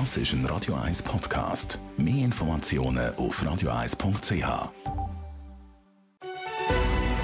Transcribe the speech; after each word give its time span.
Das 0.00 0.16
ist 0.16 0.32
ein 0.32 0.44
Radio 0.46 0.74
1 0.74 1.02
Podcast. 1.02 1.78
Mehr 1.96 2.24
Informationen 2.24 3.14
auf 3.14 3.40
radio1.ch. 3.40 4.44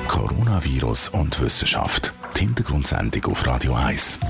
Coronavirus 0.06 1.08
und 1.08 1.40
Wissenschaft. 1.40 2.14
Die 2.36 2.42
Hintergrundsendung 2.42 3.24
auf 3.24 3.44
Radio 3.44 3.74
1. 3.74 4.20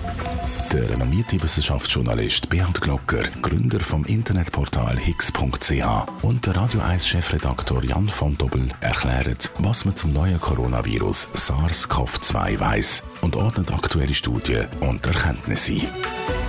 Der 0.73 0.89
renommierte 0.89 1.43
Wissenschaftsjournalist 1.43 2.49
Bernd 2.49 2.81
Glocker, 2.81 3.25
Gründer 3.43 3.81
vom 3.81 4.07
Internetportal 4.07 4.97
higgs.ch 4.99 6.23
und 6.23 6.47
der 6.47 6.57
Radio 6.57 6.81
1 6.81 7.07
Chefredaktor 7.07 7.85
Jan 7.85 8.09
von 8.09 8.39
Dobbel 8.39 8.71
erklären, 8.81 9.37
was 9.59 9.85
man 9.85 9.97
zum 9.97 10.15
neuen 10.15 10.41
Coronavirus 10.41 11.29
SARS-CoV-2 11.35 12.59
weiß 12.59 13.03
und 13.21 13.37
ordnet 13.37 13.71
aktuelle 13.71 14.15
Studien 14.15 14.67
und 14.81 15.05
Erkenntnisse 15.05 15.75
ein. 15.75 16.40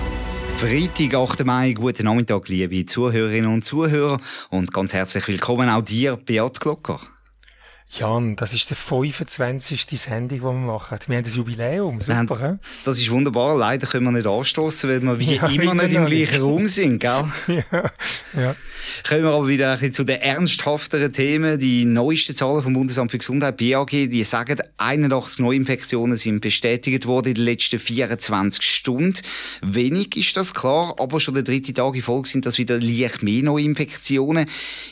Freitag, 0.62 1.16
8. 1.16 1.44
Mai, 1.44 1.74
guten 1.74 2.06
Nachmittag, 2.06 2.48
liebe 2.48 2.86
Zuhörerinnen 2.86 3.52
und 3.52 3.66
Zuhörer 3.66 4.20
und 4.52 4.72
ganz 4.72 4.94
herzlich 4.94 5.28
willkommen 5.28 5.68
auch 5.68 5.82
dir, 5.82 6.18
Beat 6.18 6.60
Glocker. 6.60 7.00
Jan, 7.94 8.38
das 8.38 8.54
ist 8.54 8.70
die 8.70 8.76
25. 8.76 9.86
Sendung, 10.00 10.38
die 10.38 10.44
wir 10.44 10.54
machen. 10.54 10.98
Wir 11.08 11.18
haben 11.18 11.26
das 11.26 11.36
Jubiläum, 11.36 12.00
super, 12.00 12.40
haben, 12.40 12.60
Das 12.86 13.02
ist 13.02 13.12
wunderbar. 13.12 13.58
Leider 13.58 13.86
können 13.86 14.06
wir 14.06 14.14
nicht 14.14 14.26
anstoßen, 14.26 14.90
weil 14.90 15.02
wir 15.02 15.20
wie 15.20 15.36
ja, 15.36 15.48
immer 15.48 15.74
nicht 15.74 15.94
im 15.94 16.06
gleichen 16.06 16.42
Raum 16.42 16.70
sind, 16.70 17.00
gell? 17.00 17.26
ja, 17.48 17.92
ja. 18.34 18.56
Kommen 19.08 19.24
wir 19.24 19.32
aber 19.32 19.48
wieder 19.50 19.78
ein 19.78 19.92
zu 19.92 20.06
den 20.06 20.22
ernsthafteren 20.22 21.12
Themen. 21.12 21.60
Die 21.60 21.84
neuesten 21.84 22.34
Zahlen 22.34 22.64
vom 22.64 22.74
Bundesamt 22.74 23.12
für 23.12 23.18
Gesundheit, 23.18 23.58
BAG, 23.58 23.90
die 23.90 24.24
sagen, 24.24 24.60
81 24.78 25.40
Neuinfektionen 25.40 26.16
sind 26.16 26.40
bestätigt 26.40 27.06
worden 27.08 27.30
in 27.30 27.36
den 27.36 27.44
letzten 27.44 27.78
24 27.78 28.64
Stunden. 28.64 29.20
Wenig 29.62 30.16
ist 30.16 30.38
das 30.38 30.54
klar, 30.54 30.96
aber 30.98 31.20
schon 31.20 31.34
der 31.34 31.44
dritte 31.44 31.74
Tag 31.74 31.96
in 31.96 32.02
Folge 32.02 32.30
sind 32.30 32.46
das 32.46 32.58
wieder 32.58 32.80
leicht 32.80 33.22
mehr 33.22 33.44
Neuinfektionen. 33.44 34.46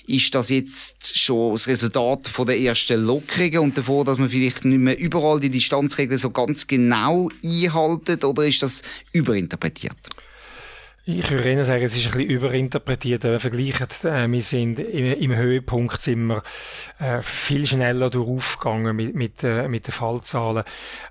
Ist 0.05 0.35
das 0.35 0.49
jetzt 0.49 1.17
schon 1.17 1.53
das 1.53 1.67
Resultat 1.67 2.27
von 2.27 2.45
der 2.45 2.59
ersten 2.59 2.88
ersten 2.89 3.05
Lockerungen 3.05 3.59
und 3.59 3.77
davor, 3.77 4.05
dass 4.05 4.17
man 4.17 4.29
vielleicht 4.29 4.65
nicht 4.65 4.79
mehr 4.79 4.97
überall 4.97 5.39
die 5.39 5.49
Distanzregeln 5.49 6.17
so 6.17 6.31
ganz 6.31 6.67
genau 6.67 7.29
einhaltet 7.43 8.23
oder 8.23 8.45
ist 8.45 8.63
das 8.63 8.81
überinterpretiert? 9.11 9.95
Ich 11.05 11.31
würde 11.31 11.51
Ihnen 11.51 11.63
sagen, 11.63 11.83
es 11.83 11.97
ist 11.97 12.05
ein 12.05 12.11
bisschen 12.11 12.29
überinterpretiert. 12.29 13.23
Wenn 13.23 13.31
wir 13.31 13.39
vergleichen, 13.39 13.87
äh, 14.03 14.31
wir 14.31 14.41
sind 14.43 14.79
im, 14.79 15.05
im, 15.13 15.35
Höhepunkt 15.35 15.99
sind 15.99 16.27
wir 16.27 16.43
äh, 16.99 17.21
viel 17.23 17.65
schneller 17.65 18.11
durchaufgegangen 18.11 18.95
mit, 18.95 19.15
mit, 19.15 19.43
äh, 19.43 19.67
mit 19.67 19.87
den 19.87 19.91
Fallzahlen. 19.91 20.63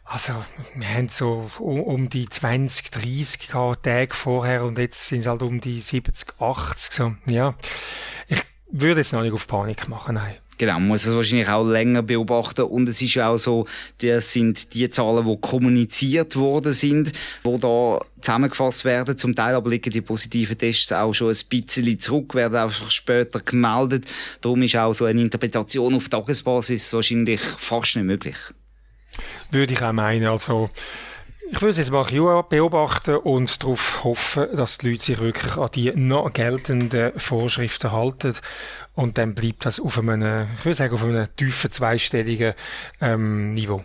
Also, 0.05 0.35
wir 0.77 0.89
haben 0.89 1.09
so 1.09 1.51
um, 1.59 1.83
um 1.83 2.09
die 2.09 2.29
20, 2.29 2.93
30 2.93 3.49
Tage 3.83 4.15
vorher 4.15 4.63
und 4.63 4.79
jetzt 4.79 5.09
sind 5.09 5.21
es 5.21 5.27
halt 5.27 5.43
um 5.43 5.61
die 5.61 5.81
70, 5.81 6.41
80. 6.41 6.93
So, 6.93 7.15
ja. 7.27 7.57
Ich 8.29 8.41
würde 8.71 9.01
jetzt 9.01 9.13
noch 9.13 9.23
nicht 9.23 9.33
auf 9.33 9.49
Panik 9.49 9.89
machen, 9.89 10.15
nein. 10.15 10.37
Genau, 10.59 10.75
man 10.75 10.89
muss 10.89 11.07
es 11.07 11.15
wahrscheinlich 11.15 11.49
auch 11.49 11.65
länger 11.65 12.03
beobachten 12.03 12.63
und 12.63 12.89
es 12.89 13.01
ist 13.01 13.15
ja 13.15 13.29
auch 13.29 13.37
so, 13.37 13.65
das 14.03 14.33
sind 14.33 14.75
die 14.75 14.89
Zahlen, 14.89 15.25
die 15.25 15.39
kommuniziert 15.41 16.35
worden 16.35 16.73
sind, 16.73 17.13
wo 17.45 17.59
da 17.59 18.05
zusammengefasst 18.21 18.85
werden. 18.85 19.17
Zum 19.17 19.37
Teil 19.37 19.55
aber 19.55 19.71
liegen 19.71 19.93
die 19.93 20.01
positiven 20.01 20.59
Tests 20.59 20.93
auch 20.93 21.15
schon 21.15 21.31
ein 21.31 21.39
bisschen 21.49 22.01
zurück, 22.01 22.35
werden 22.35 22.57
einfach 22.57 22.91
später 22.91 23.39
gemeldet. 23.39 24.07
Darum 24.41 24.61
ist 24.63 24.75
auch 24.75 24.93
so 24.93 25.05
eine 25.05 25.21
Interpretation 25.21 25.95
auf 25.95 26.09
Tagesbasis 26.09 26.93
wahrscheinlich 26.93 27.41
fast 27.41 27.95
nicht 27.95 28.05
möglich. 28.05 28.37
Würde 29.53 29.73
ich 29.73 29.83
auch 29.83 29.93
meinen, 29.93 30.27
also 30.27 30.71
ich 31.51 31.61
würde 31.61 31.71
es 31.71 31.79
jetzt 31.79 31.93
mal 31.93 32.05
beobachten 32.43 33.17
und 33.17 33.63
darauf 33.63 34.05
hoffen, 34.05 34.55
dass 34.55 34.79
die 34.79 34.91
Leute 34.91 35.03
sich 35.03 35.19
wirklich 35.19 35.57
an 35.57 35.71
die 35.75 35.91
noch 35.95 36.33
geltenden 36.33 37.19
Vorschriften 37.19 37.93
halten. 37.93 38.35
Und 38.95 39.17
dann 39.17 39.35
bleibt 39.35 39.65
das 39.65 39.81
auf 39.81 39.99
einem, 39.99 40.49
ich 40.59 40.65
würde 40.65 40.75
sagen, 40.75 40.95
auf 40.95 41.05
einem 41.05 41.27
tiefen 41.37 41.71
zweistelligen 41.71 42.55
ähm, 43.01 43.55
Niveau. 43.55 43.83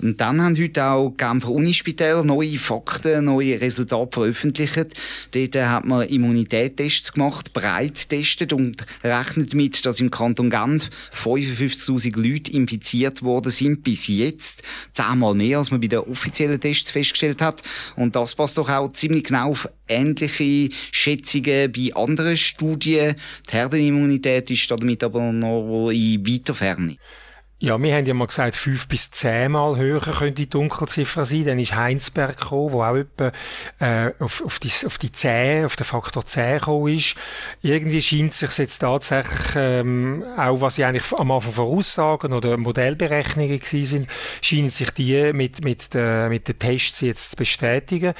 Und 0.00 0.20
dann 0.20 0.42
haben 0.42 0.56
heute 0.58 0.84
auch 0.84 1.14
Genfer 1.16 1.50
Unispitäler 1.50 2.24
neue 2.24 2.58
Fakten, 2.58 3.24
neue 3.24 3.60
Resultate 3.60 4.10
veröffentlicht. 4.12 4.86
Dort 5.32 5.56
hat 5.56 5.84
man 5.84 6.08
Immunitätstests 6.08 7.12
gemacht, 7.12 7.52
breit 7.52 8.08
getestet 8.08 8.52
und 8.52 8.84
rechnet 9.02 9.54
mit, 9.54 9.84
dass 9.86 10.00
im 10.00 10.10
Kanton 10.10 10.50
Genf 10.50 10.90
55.000 11.14 12.16
Leute 12.16 12.52
infiziert 12.52 13.22
worden 13.22 13.50
sind 13.50 13.82
bis 13.82 14.08
jetzt. 14.08 14.62
Zehnmal 14.92 15.34
mehr, 15.34 15.58
als 15.58 15.70
man 15.70 15.80
bei 15.80 15.86
den 15.86 16.00
offiziellen 16.00 16.60
Tests 16.60 16.90
festgestellt 16.90 17.40
hat. 17.40 17.62
Und 17.96 18.16
das 18.16 18.34
passt 18.34 18.58
doch 18.58 18.68
auch 18.68 18.92
ziemlich 18.92 19.24
genau 19.24 19.50
auf 19.50 19.68
ähnliche 19.88 20.68
Schätzungen 20.92 21.72
bei 21.72 21.94
anderen 21.94 22.36
Studien. 22.36 23.14
Die 23.48 23.52
Herdenimmunität 23.52 24.50
ist 24.50 24.70
damit 24.70 25.02
aber 25.04 25.32
noch 25.32 25.90
in 25.90 26.26
weiter 26.26 26.54
Ferne. 26.54 26.96
Ja, 27.58 27.80
wir 27.80 27.96
haben 27.96 28.04
ja 28.04 28.12
mal 28.12 28.26
gesagt, 28.26 28.54
fünf 28.54 28.86
bis 28.86 29.10
zehnmal 29.10 29.78
höher 29.78 30.00
könnte 30.00 30.42
die 30.42 30.50
Dunkelziffer 30.50 31.24
sein. 31.24 31.46
Dann 31.46 31.58
ist 31.58 31.74
Heinsberg 31.74 32.38
gekommen, 32.38 32.72
wo 32.72 32.82
auch 32.82 32.96
etwa 32.96 33.32
äh, 33.80 34.12
auf, 34.18 34.44
auf, 34.44 34.58
die, 34.58 34.70
auf 34.84 34.98
die 34.98 35.10
10, 35.10 35.64
auf 35.64 35.74
den 35.74 35.84
Faktor 35.84 36.26
10 36.26 36.58
gekommen 36.58 36.94
ist. 36.94 37.14
Irgendwie 37.62 38.02
scheint 38.02 38.34
sich 38.34 38.58
jetzt 38.58 38.80
tatsächlich, 38.80 39.56
ähm, 39.56 40.22
auch 40.36 40.60
was 40.60 40.76
ich 40.76 40.84
eigentlich 40.84 41.10
am 41.14 41.30
Anfang 41.30 41.54
Voraussagen 41.54 42.34
oder 42.34 42.58
Modellberechnungen 42.58 43.58
gewesen 43.58 43.84
sind, 43.86 44.10
scheinen 44.42 44.68
sich 44.68 44.90
die 44.90 45.32
mit, 45.32 45.64
mit, 45.64 45.94
de, 45.94 46.28
mit 46.28 46.48
den 46.48 46.58
Tests 46.58 47.00
jetzt 47.00 47.30
zu 47.30 47.36
bestätigen. 47.38 48.12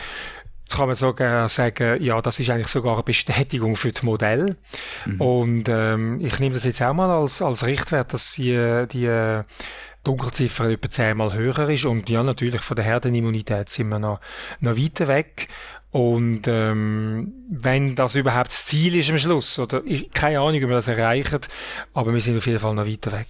Jetzt 0.67 0.79
kann 0.79 0.89
man 0.89 0.97
sogar 0.97 1.49
sagen, 1.49 2.03
ja, 2.03 2.21
das 2.21 2.41
ist 2.41 2.51
eigentlich 2.51 2.67
sogar 2.67 2.95
eine 2.95 3.05
Bestätigung 3.05 3.77
für 3.77 3.93
das 3.93 4.03
Modell. 4.03 4.57
Mhm. 5.05 5.21
Und 5.21 5.69
ähm, 5.69 6.19
ich 6.21 6.41
nehme 6.41 6.55
das 6.55 6.65
jetzt 6.65 6.83
auch 6.83 6.93
mal 6.93 7.09
als, 7.09 7.41
als 7.41 7.65
Richtwert, 7.65 8.13
dass 8.13 8.33
die, 8.33 8.87
die 8.91 9.43
Dunkelziffer 10.03 10.69
etwa 10.69 10.91
zehnmal 10.91 11.35
höher 11.35 11.69
ist. 11.69 11.85
Und 11.85 12.11
ja, 12.11 12.25
natürlich 12.25 12.63
von 12.63 12.75
der 12.75 12.85
Herdenimmunität 12.85 13.71
sind 13.71 13.91
wir 13.91 14.01
noch, 14.01 14.19
noch 14.59 14.77
weiter 14.77 15.07
weg. 15.07 15.47
Und 15.93 16.49
ähm, 16.49 17.33
wenn 17.49 17.95
das 17.95 18.17
überhaupt 18.17 18.49
das 18.49 18.67
Ziel 18.67 18.97
ist 18.97 19.09
am 19.09 19.19
Schluss, 19.19 19.61
oder 19.61 19.83
ich, 19.85 20.11
keine 20.11 20.41
Ahnung, 20.41 20.65
ob 20.65 20.69
wir 20.69 20.77
das 20.77 20.89
erreichen, 20.89 21.39
aber 21.95 22.13
wir 22.13 22.21
sind 22.21 22.39
auf 22.39 22.47
jeden 22.47 22.59
Fall 22.59 22.75
noch 22.75 22.89
weiter 22.89 23.13
weg. 23.13 23.29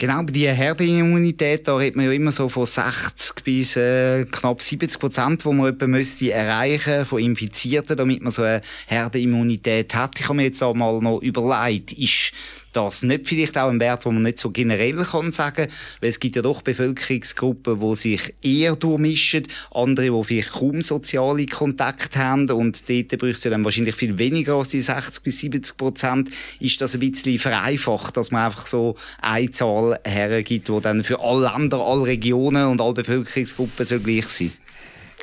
Genau, 0.00 0.22
bei 0.22 0.32
dieser 0.32 0.54
Herdenimmunität, 0.54 1.68
da 1.68 1.76
redet 1.76 1.94
man 1.94 2.06
ja 2.06 2.12
immer 2.12 2.32
so 2.32 2.48
von 2.48 2.64
60 2.64 3.44
bis 3.44 3.76
äh, 3.76 4.24
knapp 4.24 4.62
70 4.62 4.98
Prozent, 4.98 5.44
wo 5.44 5.52
man 5.52 5.74
etwa 5.74 5.86
müsste 5.86 6.32
erreichen 6.32 7.04
von 7.04 7.18
Infizierten, 7.18 7.98
damit 7.98 8.22
man 8.22 8.32
so 8.32 8.40
eine 8.40 8.62
Herdenimmunität 8.86 9.94
hat. 9.94 10.18
Ich 10.18 10.24
habe 10.24 10.36
mir 10.36 10.44
jetzt 10.44 10.62
auch 10.62 10.72
mal 10.72 11.02
noch 11.02 11.20
überlegt, 11.20 11.92
ist 11.92 12.32
das 12.72 13.02
nicht 13.02 13.26
vielleicht 13.26 13.58
auch 13.58 13.68
ein 13.68 13.80
Wert, 13.80 14.04
wo 14.04 14.10
man 14.10 14.22
nicht 14.22 14.38
so 14.38 14.50
generell 14.50 14.96
kann 15.04 15.32
sagen, 15.32 15.68
weil 16.00 16.10
es 16.10 16.20
gibt 16.20 16.36
ja 16.36 16.42
doch 16.42 16.62
Bevölkerungsgruppen, 16.62 17.80
die 17.80 17.94
sich 17.96 18.34
eher 18.42 18.76
durchmischen, 18.76 19.46
andere, 19.72 20.10
die 20.10 20.24
vielleicht 20.24 20.52
kaum 20.52 20.82
soziale 20.82 21.46
Kontakte 21.46 22.18
haben 22.18 22.50
und 22.50 22.88
dort 22.88 23.08
braucht 23.18 23.34
es 23.34 23.42
dann 23.42 23.64
wahrscheinlich 23.64 23.94
viel 23.94 24.18
weniger 24.18 24.54
als 24.54 24.68
die 24.68 24.80
60 24.80 25.22
bis 25.22 25.38
70 25.40 25.76
Prozent. 25.76 26.30
Ist 26.60 26.80
das 26.80 26.94
ein 26.94 27.00
bisschen 27.00 27.38
vereinfacht, 27.38 28.16
dass 28.16 28.30
man 28.30 28.46
einfach 28.46 28.66
so 28.66 28.96
eine 29.20 29.50
Zahl 29.50 29.98
hergibt, 30.04 30.68
die 30.68 30.80
dann 30.80 31.04
für 31.04 31.20
alle 31.20 31.50
Länder, 31.52 31.78
alle 31.78 32.06
Regionen 32.06 32.66
und 32.66 32.80
alle 32.80 32.94
Bevölkerungsgruppen 32.94 33.84
so 33.84 33.98
gleich 34.00 34.26
sind? 34.26 34.52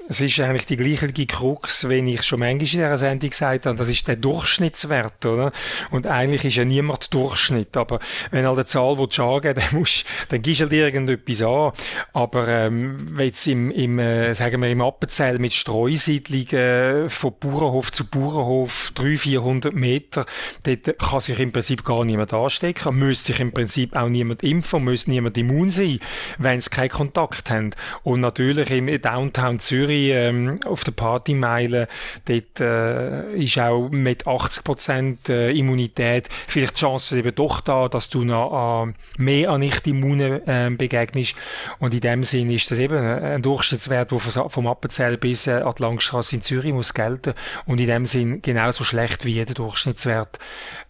Es 0.10 0.22
ist 0.22 0.40
eigentlich 0.40 0.66
die 0.66 0.78
gleiche 0.78 1.12
Krux, 1.26 1.90
wenn 1.90 2.08
ich 2.08 2.24
schon 2.24 2.40
manchmal 2.40 2.60
in 2.60 2.60
dieser 2.60 2.98
Sendung 2.98 3.30
gesagt 3.30 3.66
habe, 3.66 3.78
das 3.78 3.90
ist 3.90 4.08
der 4.08 4.16
Durchschnittswert, 4.16 5.26
oder? 5.26 5.52
Und 5.92 6.08
eigentlich 6.08 6.46
ist 6.46 6.56
ja 6.56 6.64
niemand 6.64 7.14
Durchschnitt, 7.14 7.76
aber 7.76 8.00
wenn 8.32 8.46
halt 8.46 8.58
eine 8.58 8.66
Zahl 8.66 8.98
willst 8.98 9.20
angeben 9.20 9.60
dann 9.70 9.80
musst, 9.80 10.06
dann 10.30 10.42
gibst 10.42 10.62
du 10.62 10.64
halt 10.64 10.74
irgendetwas 10.74 11.42
an. 11.42 11.72
Aber, 12.14 12.48
ähm, 12.48 12.98
wenn 13.18 13.26
jetzt 13.26 13.48
im, 13.48 13.70
im, 13.70 14.00
äh, 14.00 14.34
sagen 14.34 14.62
wir, 14.62 14.70
im 14.70 14.80
Appenzell 14.80 15.40
mit 15.40 15.54
Streusiedlungen 15.54 17.06
äh, 17.06 17.10
von 17.10 17.34
Bauernhof 17.38 17.92
zu 17.92 18.10
Bauernhof 18.10 18.94
300, 18.96 19.20
400 19.20 19.74
Meter, 19.74 20.26
dort 20.64 21.00
kann 21.00 21.20
sich 21.20 21.38
im 21.38 21.52
Prinzip 21.52 21.84
gar 21.84 22.06
niemand 22.06 22.34
anstecken, 22.34 22.98
müsste 22.98 23.34
sich 23.34 23.42
im 23.42 23.52
Prinzip 23.52 23.94
auch 23.94 24.08
niemand 24.08 24.42
impfen, 24.42 24.86
müsste 24.86 25.12
niemand 25.12 25.38
immun 25.38 25.68
sein, 25.68 26.00
wenn 26.38 26.62
sie 26.62 26.70
keinen 26.70 26.92
Kontakt 26.92 27.50
haben. 27.50 27.72
Und 28.04 28.22
natürlich 28.22 28.70
im 28.70 29.02
Downtown 29.02 29.60
Zürich 29.60 29.97
Zürich 29.98 30.12
ähm, 30.12 30.60
auf 30.66 30.84
der 30.84 30.92
Partymeile, 30.92 31.88
dort 32.26 32.60
äh, 32.60 33.32
ist 33.34 33.58
auch 33.60 33.90
mit 33.90 34.26
80% 34.26 35.30
äh, 35.30 35.58
Immunität 35.58 36.28
vielleicht 36.48 36.76
die 36.76 36.82
Chance 36.82 37.18
eben 37.18 37.34
doch 37.34 37.62
da, 37.62 37.88
dass 37.88 38.10
du 38.10 38.24
noch 38.24 38.88
äh, 38.88 38.94
mehr 39.22 39.52
an 39.52 39.62
Nicht-Immunen 39.62 40.48
äh, 40.48 40.70
begegnest. 40.76 41.36
Und 41.80 41.94
in 41.94 42.02
dem 42.02 42.24
Sinn 42.24 42.52
ist 42.52 42.70
das 42.72 42.80
eben 42.80 42.98
ein 42.98 43.42
Durchschnittswert, 43.42 44.12
der 44.12 44.20
vom 44.20 44.68
Appenzell 44.68 45.18
bis 45.18 45.48
äh, 45.48 45.62
an 45.62 45.74
die 45.78 45.84
Langstrasse 45.84 46.36
in 46.36 46.42
Zürich 46.42 46.74
muss 46.74 46.94
gelten. 46.94 47.34
Und 47.66 47.80
in 47.80 47.88
dem 47.88 48.06
Sinn 48.06 48.42
genauso 48.42 48.84
schlecht 48.84 49.26
wie 49.26 49.34
jeder 49.34 49.54
Durchschnittswert. 49.54 50.40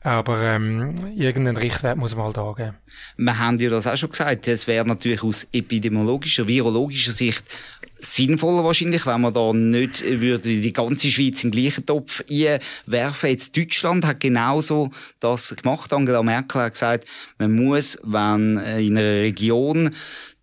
Aber 0.02 0.42
ähm, 0.42 0.96
irgendeinen 1.16 1.58
Richtwert 1.58 1.98
muss 1.98 2.16
man 2.16 2.26
halt 2.26 2.38
angeben. 2.38 2.78
Wir 3.18 3.40
haben 3.40 3.58
ja 3.58 3.70
das 3.70 3.88
auch 3.88 3.98
schon 3.98 4.12
gesagt, 4.12 4.48
es 4.48 4.68
wäre 4.68 4.86
natürlich 4.86 5.24
aus 5.24 5.48
epidemiologischer, 5.52 6.48
virologischer 6.48 7.12
Sicht 7.12 7.44
sinnvoller 8.00 8.64
wahrscheinlich, 8.64 9.06
wenn 9.06 9.22
man 9.22 9.34
da 9.34 9.54
nicht 9.54 10.04
würde 10.04 10.50
die 10.50 10.74
ganze 10.74 11.10
Schweiz 11.10 11.44
in 11.44 11.52
den 11.52 11.62
gleichen 11.62 11.86
Topf 11.86 12.24
einwerfen. 12.30 13.30
Jetzt 13.30 13.56
Deutschland 13.56 14.06
hat 14.06 14.20
genauso 14.20 14.92
das 15.20 15.56
gemacht. 15.56 15.94
Angela 15.94 16.24
Merkel 16.24 16.62
hat 16.62 16.74
gesagt, 16.74 17.08
man 17.38 17.54
muss, 17.54 18.00
wenn 18.04 18.58
in 18.58 18.98
einer 18.98 19.22
Region 19.22 19.92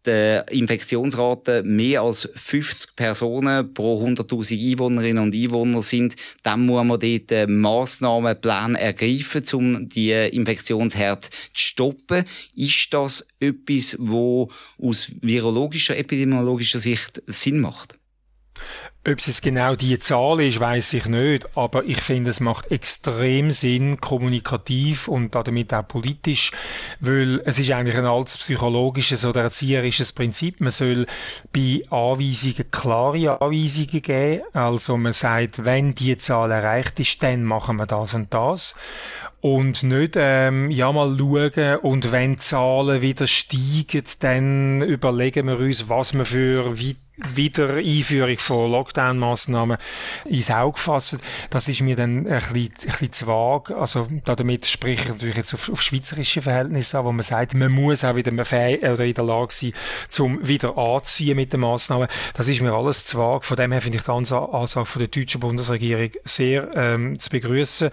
die 0.07 0.43
Infektionsrate 0.51 1.63
mehr 1.63 2.03
als 2.03 2.29
50 2.35 2.97
Personen 2.97 3.73
pro 3.75 4.05
100.000 4.05 4.73
Einwohnerinnen 4.73 5.23
und 5.23 5.35
Einwohner 5.35 5.83
sind, 5.83 6.15
dann 6.43 6.67
muss 6.67 6.85
man 6.85 7.01
dort 7.01 7.49
Massnahmenplan 7.49 8.75
ergreifen, 8.75 9.45
um 9.53 9.89
die 9.89 10.13
Infektionsherd 10.13 11.25
zu 11.25 11.31
stoppen. 11.53 12.25
Ist 12.55 12.89
das 12.93 13.27
etwas, 13.41 13.97
wo 13.99 14.51
aus 14.79 15.11
virologischer, 15.21 15.97
epidemiologischer 15.97 16.81
Sicht 16.81 17.23
Sinn 17.27 17.61
macht? 17.61 17.99
Ob 19.07 19.19
es 19.19 19.43
genau 19.43 19.75
die 19.75 19.99
Zahl 19.99 20.41
ist, 20.41 20.61
weiß 20.61 20.95
ich 20.95 21.05
nicht, 21.05 21.59
aber 21.59 21.85
ich 21.85 22.01
finde, 22.01 22.31
es 22.31 22.41
macht 22.41 22.71
extrem 22.71 23.51
Sinn, 23.51 24.01
kommunikativ 24.01 25.09
und 25.09 25.35
damit 25.35 25.75
auch 25.75 25.87
politisch, 25.87 26.53
weil 27.01 27.43
es 27.45 27.59
ist 27.59 27.71
eigentlich 27.71 27.99
ein 27.99 28.07
altes 28.07 28.39
psychologisches 28.39 29.27
oder 29.27 29.43
erzieherisches 29.43 30.13
Prinzip. 30.13 30.63
Man 30.63 30.71
soll 30.71 31.05
bei 31.53 31.83
Anweisungen 31.91 32.71
klare 32.71 33.43
Anweisungen 33.43 34.01
geben, 34.01 34.43
also 34.55 34.97
man 34.97 35.13
sagt, 35.13 35.67
wenn 35.67 35.95
die 35.95 36.17
Zahl 36.17 36.51
erreicht 36.51 36.99
ist, 36.99 37.23
dann 37.23 37.45
machen 37.45 37.77
wir 37.77 37.87
das 37.87 38.15
und 38.15 38.33
das 38.33 38.75
und 39.43 39.83
nicht 39.83 40.15
ähm, 40.17 40.71
ja 40.71 40.91
mal 40.91 41.15
schauen 41.19 41.77
und 41.83 42.11
wenn 42.11 42.33
die 42.33 42.39
Zahlen 42.39 43.03
wieder 43.03 43.27
steigen, 43.27 44.05
dann 44.21 44.81
überlegen 44.81 45.47
wir 45.49 45.61
uns, 45.61 45.91
was 45.91 46.15
wir 46.15 46.25
für 46.25 46.79
Wiedereinführung 47.17 48.39
von 48.39 48.71
Lockdown-Massnahmen 48.73 49.79
ins 50.25 50.51
Auge 50.51 50.79
fassen. 50.79 51.21
Das 51.51 51.69
ist 51.69 51.81
mir 51.81 51.95
dann 51.95 52.27
ein 52.27 52.41
bisschen, 52.41 52.71
ein 52.81 52.87
bisschen 52.87 53.13
zu 53.13 53.27
vage. 53.27 53.77
Also 53.77 54.09
damit 54.25 54.67
spreche 54.67 55.03
ich 55.03 55.09
natürlich 55.09 55.37
jetzt 55.37 55.55
auf, 55.55 55.71
auf 55.71 55.81
schweizerische 55.81 56.43
Verhältnisse 56.43 56.99
an, 56.99 57.05
wo 57.05 57.13
man 57.13 57.23
sagt, 57.23 57.55
man 57.55 57.71
muss 57.71 58.05
auch 58.05 58.17
wieder 58.17 58.33
oder 58.33 59.05
in 59.05 59.15
der 59.15 59.25
Lage 59.25 59.55
sein, 59.55 59.73
zum 60.09 60.47
wieder 60.47 60.77
anziehen 60.77 61.37
mit 61.37 61.53
den 61.53 61.61
Massnahmen. 61.61 62.09
Das 62.35 62.49
ist 62.49 62.61
mir 62.61 62.73
alles 62.73 63.07
zu 63.07 63.19
vage. 63.19 63.45
Von 63.45 63.57
dem 63.57 63.73
her 63.73 63.81
finde 63.81 63.99
ich 63.99 64.05
die 64.05 64.11
Ansage 64.11 64.87
von 64.87 64.99
der 64.99 65.09
deutschen 65.09 65.41
Bundesregierung 65.41 66.11
sehr 66.25 66.71
ähm, 66.75 67.19
zu 67.19 67.31
begrüßen. 67.31 67.91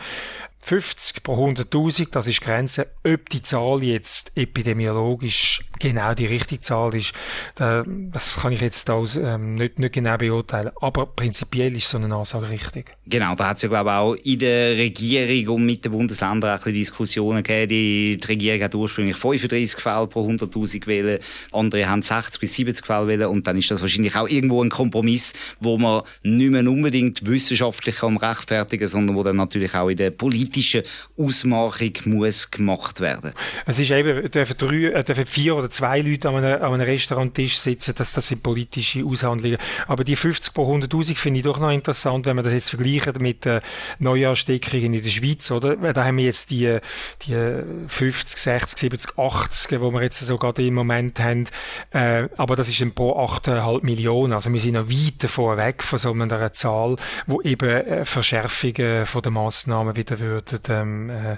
50 0.63 1.24
pro 1.24 1.50
100.000, 1.50 2.10
das 2.12 2.28
ist 2.28 2.40
die 2.40 2.46
Grenze. 2.46 2.88
Ob 3.04 3.30
die 3.30 3.42
Zahl 3.42 3.84
jetzt 3.84 4.38
epidemiologisch 4.38 5.62
genau 5.80 6.13
die 6.13 6.28
richtige 6.28 6.62
Zahl 6.62 6.96
ist, 6.96 7.13
das 7.56 8.38
kann 8.38 8.54
ich 8.54 8.62
jetzt 8.62 8.90
aus, 8.90 9.16
ähm, 9.16 9.56
nicht, 9.56 9.80
nicht 9.80 9.94
genau 9.94 10.18
beurteilen. 10.18 10.72
Aber 10.80 11.08
prinzipiell 11.08 11.75
ist 11.75 11.90
so 11.90 11.98
eine 11.98 12.13
Ansage 12.16 12.50
richtig. 12.50 12.96
Genau, 13.08 13.36
da 13.36 13.50
hat 13.50 13.58
es 13.58 13.63
ja 13.63 13.69
glaube 13.69 13.90
ich 13.90 13.96
auch 13.96 14.13
in 14.13 14.40
der 14.40 14.78
Regierung 14.78 15.56
und 15.56 15.66
mit 15.66 15.84
den 15.84 15.92
Bundesländern 15.92 16.60
ein 16.63 16.74
Diskussionen 16.74 17.44
gegeben. 17.44 17.69
Die, 17.69 18.19
Regierung 18.28 18.62
hat 18.63 18.75
ursprünglich 18.75 19.18
35 19.18 19.81
Fälle 19.81 20.08
pro 20.08 20.30
100'000 20.30 20.80
gewählt, 20.80 21.24
andere 21.52 21.90
haben 21.90 22.02
60 22.02 22.40
bis 22.40 22.54
70 22.54 22.86
Fälle 22.86 23.02
gewählt 23.02 23.25
und 23.25 23.48
dann 23.48 23.58
ist 23.58 23.72
das 23.72 23.81
wahrscheinlich 23.81 24.16
auch 24.16 24.28
irgendwo 24.28 24.63
ein 24.63 24.69
Kompromiss, 24.69 25.34
wo 25.60 25.78
man 25.78 26.04
nicht 26.24 26.52
mehr 26.52 26.62
unbedingt 26.69 27.28
wissenschaftlich 27.28 27.98
kann 27.98 28.18
rechtfertigen 28.18 28.88
sondern 28.88 29.16
wo 29.16 29.24
dann 29.24 29.38
natürlich 29.38 29.74
auch 29.74 29.90
in 29.90 29.98
der 29.98 30.12
politischen 30.51 30.83
Ausmachung 31.18 31.94
muss 32.06 32.51
gemacht 32.51 33.00
werden. 33.00 33.33
Es 33.65 33.80
ist 33.80 33.92
eben, 33.92 34.30
dürfen, 34.30 34.57
drei, 34.57 35.00
äh, 35.00 35.03
dürfen 35.03 35.25
vier 35.25 35.56
oder 35.56 35.69
zwei 35.69 36.01
Leute 36.01 36.30
an 36.30 36.36
einem, 36.36 36.62
an 36.62 36.74
einem 36.74 36.81
Restauranttisch 36.81 37.57
sitzen, 37.57 37.95
das, 37.98 38.13
das 38.13 38.27
sind 38.27 38.44
politische 38.44 39.06
Aushandlungen. 39.06 39.57
Aber 39.88 40.03
die 40.03 40.15
50 40.15 40.53
pro 40.53 40.75
100'000 40.75 41.15
finde 41.15 41.39
ich 41.39 41.45
doch 41.45 41.59
noch 41.59 41.71
interessant, 41.71 42.25
wenn 42.25 42.36
man 42.36 42.44
das 42.44 42.53
jetzt 42.53 42.69
vergleicht 42.69 43.19
mit 43.19 43.45
der 43.45 43.62
Neuansteckungen 44.00 44.94
in 44.94 45.03
der 45.03 45.09
Schweiz, 45.09 45.50
oder? 45.51 45.75
Da 45.94 46.03
haben 46.03 46.18
wir 46.18 46.25
jetzt 46.25 46.51
die, 46.51 46.80
die 47.25 47.62
50, 47.88 48.38
60, 48.38 48.80
70, 48.80 49.18
80, 49.18 49.81
wo 49.81 49.92
wir 49.92 50.01
jetzt 50.01 50.19
so 50.19 50.38
gerade 50.38 50.65
im 50.65 50.74
Moment 50.74 51.19
haben. 51.19 51.48
Äh, 51.92 52.27
aber 52.38 52.56
das 52.56 52.68
ist 52.68 52.81
dann 52.81 52.92
pro 52.92 53.13
8,5 53.13 53.83
Millionen. 53.83 54.33
Also 54.33 54.51
wir 54.51 54.59
sind 54.59 54.74
noch 54.74 54.89
weit 54.89 55.24
davon 55.24 55.57
weg 55.57 55.83
von 55.83 55.98
so 55.98 56.12
einer 56.12 56.53
Zahl, 56.53 56.95
wo 57.25 57.42
eben 57.42 57.69
äh, 57.69 58.06
Verschärfungen 58.06 59.06
von 59.06 59.21
den 59.21 59.33
Massnahmen 59.33 59.95
wieder 59.95 60.19
würden 60.19 60.41
ähm, 60.70 61.10
äh, 61.10 61.38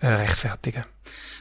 äh 0.00 0.06
rechtfertigen. 0.06 0.84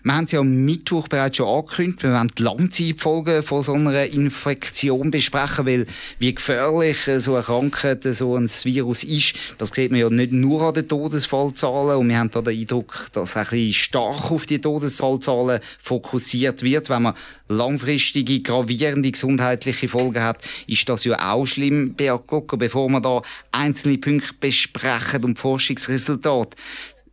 Wir 0.04 0.16
haben 0.16 0.26
es 0.26 0.32
ja 0.32 0.40
am 0.40 0.66
Mittwoch 0.66 1.08
bereits 1.08 1.38
schon 1.38 1.48
angekündigt, 1.48 2.02
wir 2.02 2.12
werden 2.12 2.32
die 2.36 2.42
Langzeitfolgen 2.42 3.44
von 3.44 3.62
so 3.62 3.74
einer 3.74 4.06
Infektion 4.06 5.12
besprechen, 5.12 5.68
weil 5.68 5.86
wie 6.18 6.34
gefährlich 6.34 7.08
so 7.20 7.36
eine 7.36 7.44
Krankheit, 7.44 8.04
so 8.06 8.36
ein 8.36 8.50
Virus 8.50 9.04
ist, 9.04 9.36
das 9.60 9.70
sieht 9.70 9.92
man 9.92 10.00
ja 10.00 10.10
nicht 10.10 10.32
nur 10.32 10.64
an 10.64 10.74
den 10.74 10.90
Todesfallzahlen 10.90 12.00
und 12.00 12.10
wir 12.10 12.18
haben 12.18 12.32
da 12.32 12.42
den 12.42 12.60
Eindruck, 12.60 13.10
dass 13.14 13.38
ein 13.38 13.44
bisschen 13.44 13.74
stark 13.74 14.32
auf 14.32 14.48
die 14.48 14.60
Todesfallzahlen 14.60 15.60
fokussiert 15.80 16.64
wird. 16.64 16.90
Wenn 16.90 17.04
man 17.04 17.14
langfristige, 17.48 18.42
gravierende 18.42 19.12
gesundheitliche 19.12 19.88
Folgen 19.88 20.24
hat, 20.24 20.40
ist 20.66 20.90
das 20.90 21.04
ja 21.04 21.32
auch 21.32 21.46
schlimm, 21.46 21.94
Beat 21.94 22.28
Glocker, 22.28 22.58
bevor 22.58 22.90
wir 22.90 23.02
da 23.02 23.22
einzelne 23.52 24.00
Punkte 24.00 24.34
besprechen 24.40 25.26
und 25.26 25.38
Forschungsresultate 25.38 26.58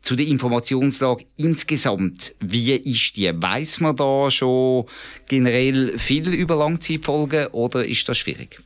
zu 0.09 0.17
der 0.17 0.27
Informationslage 0.27 1.27
insgesamt. 1.37 2.35
Wie 2.41 2.73
ist 2.73 3.19
die? 3.19 3.31
Weiß 3.31 3.81
man 3.81 3.95
da 3.95 4.31
schon 4.31 4.87
generell 5.29 5.99
viel 5.99 6.33
über 6.33 6.57
Langzeitfolgen 6.57 7.49
oder 7.49 7.85
ist 7.85 8.09
das 8.09 8.17
schwierig? 8.17 8.59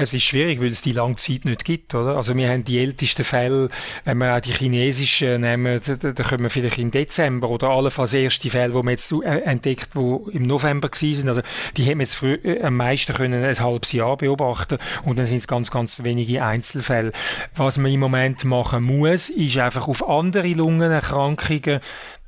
Es 0.00 0.14
ist 0.14 0.22
schwierig, 0.22 0.60
weil 0.60 0.68
es 0.68 0.82
die 0.82 0.92
lange 0.92 1.16
Zeit 1.16 1.44
nicht 1.44 1.64
gibt, 1.64 1.92
oder? 1.92 2.16
Also 2.16 2.36
wir 2.36 2.48
haben 2.48 2.62
die 2.62 2.78
ältesten 2.78 3.24
Fälle, 3.24 3.68
wenn 4.04 4.18
wir 4.18 4.36
auch 4.36 4.40
die 4.40 4.52
chinesischen 4.52 5.40
nehmen, 5.40 5.80
da, 5.84 6.12
da 6.12 6.22
kommen 6.22 6.44
wir 6.44 6.50
vielleicht 6.50 6.78
im 6.78 6.92
Dezember 6.92 7.50
oder 7.50 7.70
allenfalls 7.70 8.12
erste 8.12 8.48
Fälle, 8.48 8.74
die 8.74 8.82
wir 8.84 8.90
jetzt 8.92 9.10
äh, 9.10 9.40
entdeckt, 9.40 9.88
die 9.96 10.36
im 10.36 10.44
November 10.44 10.88
gewesen 10.88 11.18
sind. 11.18 11.28
Also 11.28 11.42
die 11.76 11.82
haben 11.84 11.98
wir 11.98 12.04
jetzt 12.04 12.14
früh, 12.14 12.34
äh, 12.34 12.62
am 12.62 12.76
meisten 12.76 13.12
können 13.12 13.42
ein 13.42 13.58
halbes 13.58 13.90
Jahr 13.90 14.16
beobachten 14.16 14.78
und 15.04 15.18
dann 15.18 15.26
sind 15.26 15.38
es 15.38 15.48
ganz, 15.48 15.72
ganz 15.72 16.04
wenige 16.04 16.44
Einzelfälle. 16.44 17.10
Was 17.56 17.76
man 17.76 17.90
im 17.90 17.98
Moment 17.98 18.44
machen 18.44 18.84
muss, 18.84 19.30
ist 19.30 19.58
einfach 19.58 19.88
auf 19.88 20.08
andere 20.08 20.46
Lungenerkrankungen 20.46 21.80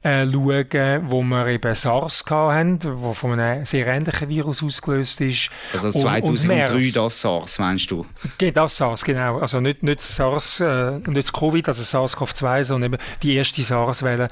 äh, 0.03 0.25
schauen, 0.25 1.11
wo 1.11 1.23
wir 1.23 1.47
eben 1.49 1.75
SARS 1.75 2.25
hatten, 2.29 2.79
wo 2.83 3.13
von 3.13 3.39
einem 3.39 3.67
sehr 3.67 3.87
ähnlichen 3.87 4.29
Virus 4.29 4.63
ausgelöst 4.63 5.21
ist. 5.21 5.51
Also 5.73 5.91
2003 5.91 6.73
und, 6.73 6.97
das 6.97 7.21
SARS, 7.21 7.59
meinst 7.59 7.91
du? 7.91 8.07
Das 8.39 8.77
SARS, 8.77 9.05
genau. 9.05 9.39
Also 9.39 9.61
nicht, 9.61 9.83
nicht 9.83 10.01
SARS, 10.01 10.61
äh, 10.61 10.93
nicht 10.99 11.17
das 11.17 11.33
Covid, 11.33 11.69
also 11.69 11.83
SARS-CoV-2, 11.83 12.65
sondern 12.65 12.95
eben 12.95 13.03
die 13.23 13.35
erste 13.35 13.63
SARS-Welle. 13.63 14.29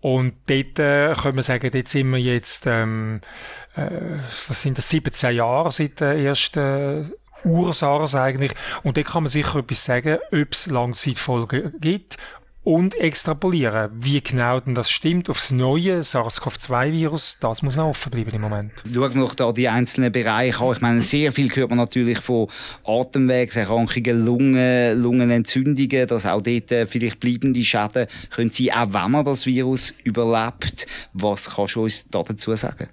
Und 0.00 0.34
dort 0.46 0.78
äh, 0.78 1.14
können 1.14 1.36
wir 1.36 1.42
sagen, 1.42 1.70
dort 1.72 1.88
sind 1.88 2.10
wir 2.10 2.20
jetzt, 2.20 2.66
ähm, 2.66 3.20
äh, 3.74 3.88
was 4.46 4.62
sind 4.62 4.78
das, 4.78 4.88
17 4.88 5.34
Jahre 5.34 5.72
seit 5.72 6.00
der 6.00 6.16
ersten 6.16 7.10
Ursars 7.44 8.14
eigentlich. 8.14 8.52
Und 8.82 8.96
da 8.96 9.02
kann 9.02 9.24
man 9.24 9.30
sicher 9.30 9.58
etwas 9.58 9.84
sagen, 9.84 10.18
ob 10.32 10.52
es 10.52 10.66
Langzeitfolgen 10.66 11.74
gibt 11.80 12.18
und 12.68 12.94
extrapolieren. 12.96 13.90
Wie 13.94 14.20
genau 14.20 14.60
denn 14.60 14.74
das 14.74 14.90
stimmt 14.90 15.30
aufs 15.30 15.52
neue 15.52 16.02
SARS-CoV-2-Virus, 16.02 17.38
das 17.40 17.62
muss 17.62 17.76
noch 17.78 17.86
offen 17.86 18.10
bleiben 18.10 18.30
im 18.32 18.42
Moment. 18.42 18.72
Schauen 18.92 19.14
wir 19.14 19.22
doch 19.22 19.34
da 19.34 19.52
die 19.52 19.70
einzelnen 19.70 20.12
Bereiche 20.12 20.62
an. 20.62 20.72
Ich 20.74 20.82
meine, 20.82 21.00
sehr 21.00 21.32
viel 21.32 21.48
hört 21.56 21.70
man 21.70 21.78
natürlich 21.78 22.18
von 22.18 22.48
Atemwegserkrankungen, 22.84 24.22
Lungen, 24.22 25.02
Lungenentzündungen, 25.02 26.06
dass 26.08 26.26
auch 26.26 26.42
dort 26.42 26.70
äh, 26.70 26.84
vielleicht 26.84 27.20
bleibende 27.20 27.64
Schäden 27.64 28.06
können 28.28 28.50
sein, 28.50 28.70
auch 28.72 28.92
wenn 28.92 29.12
man 29.12 29.24
das 29.24 29.46
Virus 29.46 29.94
überlebt. 30.04 30.86
Was 31.14 31.54
kannst 31.54 31.74
du 31.74 31.84
uns 31.84 32.06
da 32.10 32.22
dazu 32.22 32.54
sagen? 32.54 32.88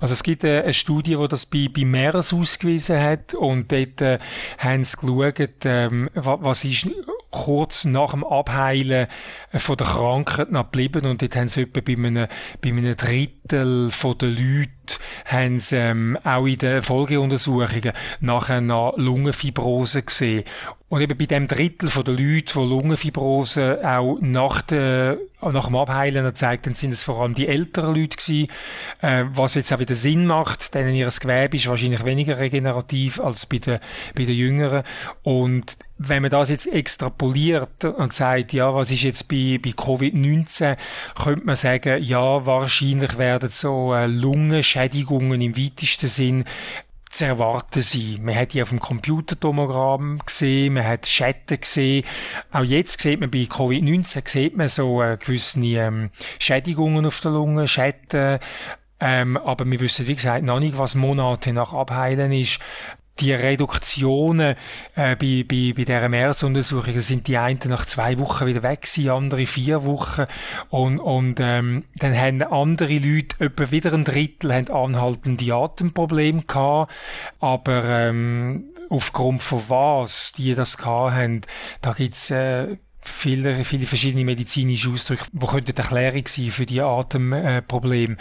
Also 0.00 0.14
es 0.14 0.24
gibt 0.24 0.42
äh, 0.42 0.62
eine 0.62 0.74
Studie, 0.74 1.14
die 1.14 1.28
das 1.28 1.46
bei, 1.46 1.68
bei 1.72 1.84
MERS 1.84 2.32
ausgewiesen 2.32 2.98
hat 3.00 3.34
und 3.34 3.70
dort 3.70 4.00
äh, 4.00 4.18
haben 4.58 4.82
sie 4.82 4.96
geschaut, 4.96 5.64
ähm, 5.64 6.10
was 6.14 6.64
ist 6.64 6.88
kurz 7.30 7.84
nach 7.84 8.10
dem 8.10 8.24
Abheilen 8.24 9.06
von 9.52 9.76
der 9.76 9.86
Krankheit 9.86 10.50
noch 10.50 10.64
geblieben. 10.64 11.06
Und 11.06 11.22
dort 11.22 11.36
haben 11.36 11.48
sie 11.48 11.62
etwa 11.62 11.80
bei 11.80 11.92
einem, 11.92 12.26
bei 12.60 12.70
einem 12.70 12.96
Drittel 12.96 13.90
von 13.90 14.18
den 14.18 14.30
Leuten 14.30 14.79
haben 15.24 15.58
sie 15.58 15.76
ähm, 15.76 16.18
auch 16.24 16.46
in 16.46 16.58
den 16.58 16.82
Folgeuntersuchungen 16.82 17.92
nachher 18.20 18.60
noch 18.60 18.96
Lungenfibrose 18.96 20.02
gesehen. 20.02 20.44
Und 20.90 21.00
eben 21.02 21.16
bei 21.16 21.26
dem 21.26 21.46
Drittel 21.46 21.88
von 21.88 22.02
den 22.02 22.16
Leuten, 22.16 22.46
die 22.52 22.68
Lungenfibrose 22.68 23.78
auch 23.84 24.18
nach, 24.20 24.60
der, 24.60 25.18
nach 25.40 25.66
dem 25.66 25.76
Abheilen 25.76 26.24
gezeigt 26.24 26.66
haben, 26.66 26.74
sind 26.74 26.90
es 26.90 27.04
vor 27.04 27.22
allem 27.22 27.34
die 27.34 27.46
älteren 27.46 27.94
Leute 27.94 28.16
gewesen, 28.16 28.48
äh, 29.00 29.24
was 29.32 29.54
jetzt 29.54 29.72
auch 29.72 29.78
wieder 29.78 29.94
Sinn 29.94 30.26
macht, 30.26 30.74
denn 30.74 30.92
ihr 30.92 31.06
Gewebe 31.06 31.56
ist 31.56 31.68
wahrscheinlich 31.68 32.04
weniger 32.04 32.40
regenerativ 32.40 33.20
als 33.20 33.46
bei 33.46 33.58
den, 33.58 33.78
bei 34.16 34.24
den 34.24 34.34
Jüngeren. 34.34 34.82
Und 35.22 35.76
wenn 36.02 36.22
man 36.22 36.30
das 36.30 36.48
jetzt 36.48 36.66
extrapoliert 36.66 37.84
und 37.84 38.12
sagt, 38.12 38.52
ja, 38.52 38.74
was 38.74 38.90
ist 38.90 39.02
jetzt 39.02 39.28
bei, 39.28 39.60
bei 39.62 39.70
Covid-19, 39.70 40.76
könnte 41.22 41.46
man 41.46 41.56
sagen, 41.56 42.02
ja, 42.02 42.46
wahrscheinlich 42.46 43.18
werden 43.18 43.50
so 43.50 43.94
äh, 43.94 44.06
Lungenschädigungen 44.80 45.40
im 45.40 45.56
weitesten 45.56 46.08
Sinn 46.08 46.44
zu 47.10 47.26
erwarten 47.26 47.82
sein. 47.82 48.20
Man 48.22 48.36
hat 48.36 48.54
die 48.54 48.62
auf 48.62 48.70
dem 48.70 48.78
Computertomogramm 48.78 50.20
gesehen, 50.24 50.74
man 50.74 50.86
hat 50.86 51.08
Schatten 51.08 51.60
gesehen. 51.60 52.04
Auch 52.52 52.62
jetzt 52.62 53.00
sieht 53.00 53.20
man 53.20 53.30
bei 53.30 53.40
Covid-19 53.40 54.28
sieht 54.28 54.56
man 54.56 54.68
so 54.68 55.02
äh, 55.02 55.16
gewisse 55.18 55.60
ähm, 55.60 56.10
Schädigungen 56.38 57.04
auf 57.04 57.20
der 57.20 57.32
Lunge, 57.32 57.66
Schatten. 57.66 58.38
Ähm, 59.00 59.36
aber 59.38 59.68
wir 59.68 59.80
wissen, 59.80 60.06
wie 60.06 60.14
gesagt, 60.14 60.44
noch 60.44 60.60
nicht, 60.60 60.78
was 60.78 60.94
Monate 60.94 61.52
nach 61.52 61.72
Abheilen 61.72 62.32
ist 62.32 62.60
die 63.20 63.32
Reduktionen 63.32 64.56
äh, 64.94 65.16
bei, 65.16 65.44
bei, 65.48 65.72
bei 65.76 65.84
dieser 65.84 66.08
MERS-Untersuchung 66.08 67.00
sind 67.00 67.28
die 67.28 67.36
einen 67.36 67.60
nach 67.66 67.84
zwei 67.84 68.18
Wochen 68.18 68.46
wieder 68.46 68.62
weg 68.62 68.82
gewesen, 68.82 69.10
andere 69.10 69.46
vier 69.46 69.84
Wochen 69.84 70.26
und, 70.70 70.98
und 70.98 71.38
ähm, 71.40 71.84
dann 71.96 72.16
haben 72.16 72.42
andere 72.42 72.98
Leute, 72.98 73.44
etwa 73.44 73.70
wieder 73.70 73.92
ein 73.92 74.04
Drittel, 74.04 74.54
haben 74.54 74.70
anhaltende 74.70 75.52
Atemprobleme 75.52 76.42
gehabt, 76.42 76.92
aber 77.40 77.84
ähm, 77.84 78.68
aufgrund 78.88 79.42
von 79.42 79.62
was 79.68 80.32
die 80.32 80.54
das 80.54 80.78
gehabt 80.78 81.14
haben, 81.14 81.40
da 81.80 81.92
gibt's 81.92 82.30
äh, 82.30 82.76
viele, 83.00 83.64
viele 83.64 83.86
verschiedene 83.86 84.24
medizinische 84.24 84.90
Ausdrücke, 84.90 85.24
die 85.32 85.46
könnten 85.46 85.76
Erklärung 85.76 86.26
sein 86.26 86.50
für 86.50 86.66
die 86.66 86.80
Atemprobleme. 86.80 88.16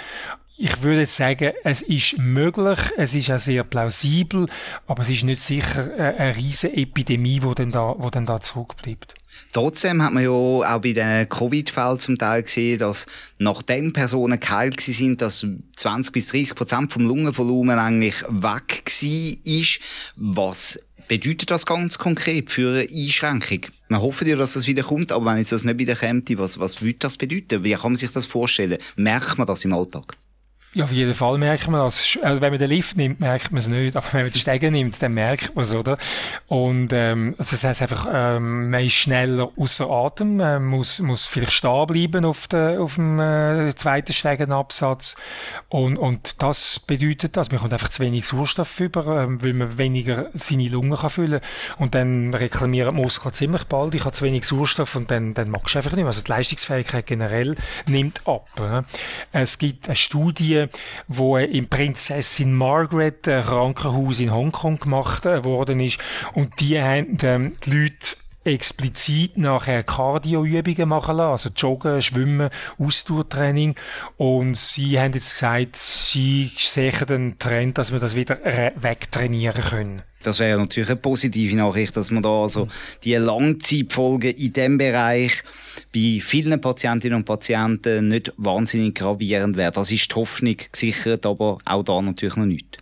Ich 0.61 0.83
würde 0.83 0.99
jetzt 0.99 1.15
sagen, 1.15 1.53
es 1.63 1.81
ist 1.81 2.17
möglich, 2.17 2.79
es 2.97 3.13
ist 3.13 3.31
auch 3.31 3.39
sehr 3.39 3.63
plausibel, 3.63 4.45
aber 4.87 5.03
es 5.03 5.09
ist 5.09 5.23
nicht 5.23 5.41
sicher 5.41 5.97
äh, 5.97 6.17
eine 6.17 6.35
riesige 6.35 6.75
Epidemie, 6.75 7.39
die 7.39 7.55
dann 7.55 7.71
da, 7.71 7.95
wo 7.97 8.09
dann 8.09 8.25
da 8.25 8.41
zurückbleibt. 8.41 9.13
Trotzdem 9.53 10.03
hat 10.03 10.11
man 10.11 10.21
ja 10.21 10.31
auch 10.31 10.81
bei 10.81 10.91
den 10.91 11.29
Covid-Fällen 11.29 11.99
zum 11.99 12.17
Teil 12.17 12.43
gesehen, 12.43 12.77
dass 12.77 13.05
nachdem 13.37 13.93
Personen 13.93 14.37
geheilt 14.37 14.81
sind, 14.81 15.21
dass 15.21 15.47
20 15.77 16.11
bis 16.11 16.27
30 16.27 16.55
Prozent 16.55 16.91
vom 16.91 17.05
Lungenvolumen 17.07 17.79
eigentlich 17.79 18.21
weg 18.27 18.83
ist. 18.85 19.79
Was 20.17 20.77
bedeutet 21.07 21.51
das 21.51 21.65
ganz 21.65 21.97
konkret 21.97 22.49
für 22.49 22.81
eine 22.81 22.87
Einschränkung? 22.91 23.61
Man 23.87 24.01
hofft 24.01 24.27
ja, 24.27 24.35
dass 24.35 24.55
das 24.55 24.67
wieder 24.67 24.83
kommt, 24.83 25.13
aber 25.13 25.27
wenn 25.27 25.37
jetzt 25.37 25.53
das 25.53 25.63
nicht 25.63 25.79
wieder 25.79 25.95
kommt, 25.95 26.37
was, 26.37 26.59
was 26.59 26.81
würde 26.81 26.99
das 26.99 27.15
bedeuten? 27.15 27.63
Wie 27.63 27.71
kann 27.75 27.93
man 27.93 27.95
sich 27.95 28.11
das 28.11 28.25
vorstellen? 28.25 28.77
Merkt 28.97 29.37
man 29.37 29.47
das 29.47 29.63
im 29.63 29.71
Alltag? 29.71 30.17
Ja, 30.75 30.83
auf 30.85 30.91
jeden 30.91 31.15
Fall 31.15 31.39
merkt 31.39 31.67
man 31.67 31.81
das. 31.81 32.19
Also 32.21 32.41
wenn 32.43 32.51
man 32.51 32.59
den 32.59 32.69
Lift 32.69 32.95
nimmt, 32.95 33.19
merkt 33.19 33.51
man 33.51 33.57
es 33.57 33.69
nicht, 33.69 33.95
aber 33.95 34.05
wenn 34.11 34.21
man 34.21 34.31
die 34.31 34.39
Stege 34.39 34.69
nimmt, 34.69 35.01
dann 35.01 35.15
merkt 35.15 35.55
man 35.55 35.63
es, 35.63 35.73
oder? 35.73 35.97
Und 36.47 36.93
ähm, 36.93 37.33
also 37.39 37.51
das 37.51 37.63
heißt 37.63 37.81
einfach, 37.81 38.07
ähm, 38.11 38.69
man 38.69 38.83
ist 38.83 38.93
schneller 38.93 39.49
außer 39.57 39.89
Atem, 39.89 40.37
man 40.37 40.63
muss, 40.63 40.99
muss 40.99 41.25
vielleicht 41.25 41.53
stehen 41.53 41.87
bleiben 41.87 42.23
auf, 42.23 42.47
der, 42.47 42.81
auf 42.81 42.95
dem 42.95 43.19
äh, 43.19 43.73
zweiten 43.73 44.13
Stegenabsatz 44.13 45.15
und, 45.69 45.97
und 45.97 46.39
das 46.43 46.79
bedeutet 46.79 47.35
das, 47.35 47.49
man 47.49 47.59
kommt 47.59 47.73
einfach 47.73 47.89
zu 47.89 48.03
wenig 48.03 48.27
Sauerstoff 48.27 48.79
über, 48.79 49.23
ähm, 49.23 49.41
weil 49.41 49.53
man 49.53 49.79
weniger 49.79 50.29
seine 50.35 50.69
Lungen 50.69 50.95
kann 50.95 51.09
füllen 51.09 51.41
und 51.79 51.95
dann 51.95 52.31
reklamieren 52.35 52.95
die 52.95 53.01
Muskeln 53.01 53.33
ziemlich 53.33 53.63
bald, 53.63 53.95
ich 53.95 54.01
habe 54.01 54.11
zu 54.11 54.23
wenig 54.23 54.45
Sauerstoff 54.45 54.95
und 54.95 55.09
dann, 55.09 55.33
dann 55.33 55.49
magst 55.49 55.73
du 55.73 55.79
einfach 55.79 55.93
nicht 55.93 56.03
mehr. 56.03 56.07
Also 56.07 56.23
die 56.23 56.29
Leistungsfähigkeit 56.29 57.07
generell 57.07 57.55
nimmt 57.87 58.27
ab. 58.27 58.47
Oder? 58.59 58.85
Es 59.31 59.57
gibt 59.57 59.87
eine 59.87 59.95
Studie, 59.95 60.58
wo 61.07 61.37
im 61.37 61.67
Prinzessin 61.69 62.53
Margaret 62.53 63.23
Krankenhaus 63.23 64.19
in 64.19 64.33
Hongkong 64.33 64.79
gemacht 64.79 65.25
äh, 65.25 65.43
worden 65.43 65.79
ist. 65.79 65.99
Und 66.33 66.59
die 66.59 66.81
haben 66.81 67.17
ähm, 67.23 67.55
die 67.65 67.71
Leute 67.71 68.15
explizit 68.43 69.37
nachher 69.37 69.83
Cardioübungen 69.83 70.89
machen 70.89 71.17
lassen, 71.17 71.31
also 71.31 71.49
Joggen, 71.55 72.01
Schwimmen, 72.01 72.49
Ausdauertraining. 72.77 73.75
Und 74.17 74.55
sie 74.55 74.99
haben 74.99 75.13
jetzt 75.13 75.33
gesagt, 75.33 75.75
sie 75.75 76.51
sehen 76.57 77.05
den 77.07 77.39
Trend, 77.39 77.77
dass 77.77 77.91
wir 77.91 77.99
das 77.99 78.15
wieder 78.15 78.39
wegtrainieren 78.75 79.63
können. 79.63 80.08
Das 80.23 80.39
wäre 80.39 80.59
natürlich 80.59 80.89
eine 80.89 80.97
positive 80.97 81.55
Nachricht, 81.55 81.95
dass 81.95 82.11
man 82.11 82.23
da 82.23 82.41
also 82.41 82.67
die 83.03 83.15
Langzeitfolgen 83.15 84.31
in 84.31 84.53
dem 84.53 84.77
Bereich 84.77 85.43
bei 85.93 86.19
vielen 86.21 86.59
Patientinnen 86.59 87.17
und 87.17 87.25
Patienten 87.25 88.09
nicht 88.09 88.33
wahnsinnig 88.37 88.95
gravierend 88.95 89.55
wäre. 89.55 89.71
Das 89.71 89.91
ist 89.91 90.11
die 90.11 90.15
Hoffnung 90.15 90.57
gesichert, 90.71 91.25
aber 91.25 91.59
auch 91.63 91.83
da 91.83 92.01
natürlich 92.01 92.35
noch 92.35 92.45
nicht. 92.45 92.79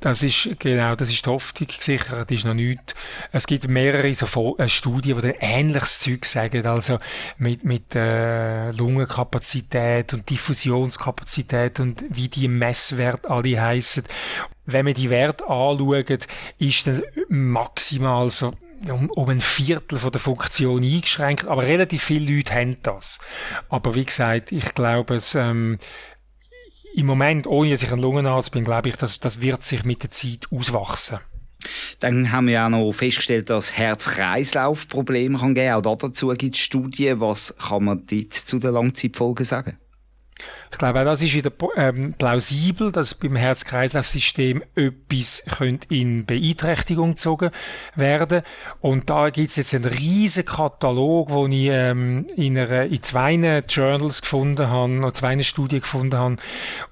Das 0.00 0.22
ist, 0.22 0.48
genau, 0.58 0.96
das 0.96 1.10
ist 1.10 1.24
die 1.24 1.30
Hoffnung 1.30 1.68
gesichert, 1.68 2.30
ist 2.30 2.44
noch 2.44 2.54
nichts. 2.54 2.94
Es 3.32 3.46
gibt 3.46 3.68
mehrere 3.68 4.14
so 4.14 4.56
äh, 4.58 4.68
Studien, 4.68 5.20
die 5.20 5.34
ähnliches 5.40 6.00
Zeug 6.00 6.24
sagen, 6.24 6.66
also 6.66 6.98
mit, 7.38 7.64
mit 7.64 7.94
äh, 7.94 8.70
Lungenkapazität 8.72 10.14
und 10.14 10.28
Diffusionskapazität 10.28 11.80
und 11.80 12.04
wie 12.08 12.28
die 12.28 12.48
Messwerte 12.48 13.30
alle 13.30 13.60
heissen. 13.60 14.04
Wenn 14.66 14.84
man 14.84 14.94
die 14.94 15.10
Werte 15.10 15.48
anschaut, 15.48 16.26
ist 16.58 16.86
das 16.86 17.02
maximal 17.28 18.30
so 18.30 18.52
um, 18.88 19.10
um 19.10 19.28
ein 19.28 19.40
Viertel 19.40 19.98
von 19.98 20.12
der 20.12 20.20
Funktion 20.20 20.82
eingeschränkt, 20.82 21.46
aber 21.46 21.66
relativ 21.66 22.02
viele 22.02 22.36
Leute 22.36 22.54
haben 22.54 22.76
das. 22.82 23.18
Aber 23.68 23.94
wie 23.94 24.04
gesagt, 24.04 24.52
ich 24.52 24.74
glaube, 24.74 25.16
es, 25.16 25.34
ähm, 25.34 25.78
im 27.00 27.06
Moment, 27.06 27.46
ohne 27.46 27.70
dass 27.70 27.82
ich 27.82 27.92
ein 27.92 27.98
Lungenarzt 27.98 28.52
bin, 28.52 28.64
glaube 28.64 28.90
ich, 28.90 28.96
dass 28.96 29.20
das 29.20 29.40
wird 29.40 29.64
sich 29.64 29.84
mit 29.84 30.02
der 30.02 30.10
Zeit 30.10 30.46
auswachsen. 30.50 31.18
Dann 31.98 32.30
haben 32.30 32.46
wir 32.46 32.54
ja 32.54 32.68
noch 32.68 32.92
festgestellt, 32.92 33.50
dass 33.50 33.72
Herz-Kreislauf-Probleme 33.76 35.38
kann 35.38 35.54
geben. 35.54 35.86
Auch 35.86 35.96
dazu 35.96 36.28
gibt 36.28 36.54
es 36.54 36.60
Studien. 36.60 37.20
Was 37.20 37.54
kann 37.56 37.84
man 37.84 38.06
dort 38.06 38.32
zu 38.32 38.58
den 38.58 38.72
Langzeitfolgen 38.72 39.44
sagen? 39.44 39.78
Ich 40.72 40.78
glaube, 40.78 41.00
auch 41.00 41.04
das 41.04 41.20
ist 41.20 41.34
wieder 41.34 41.50
ähm, 41.76 42.14
plausibel, 42.16 42.92
dass 42.92 43.14
beim 43.14 43.34
Herz-Kreislauf-System 43.34 44.62
etwas 44.76 45.42
könnte 45.58 45.92
in 45.92 46.24
Beeinträchtigung 46.24 47.10
gezogen 47.10 47.50
werden. 47.96 48.42
Und 48.80 49.10
da 49.10 49.30
gibt 49.30 49.50
es 49.50 49.56
jetzt 49.56 49.74
einen 49.74 49.86
riesen 49.86 50.44
Katalog, 50.44 51.28
den 51.28 51.52
ich 51.52 51.68
ähm, 51.70 52.26
in, 52.36 52.56
einer, 52.56 52.84
in 52.84 53.02
zwei 53.02 53.34
Journals 53.68 54.22
gefunden 54.22 54.68
habe, 54.68 54.98
oder 54.98 55.12
zwei 55.12 55.42
Studien 55.42 55.80
gefunden 55.80 56.16
habe. 56.16 56.36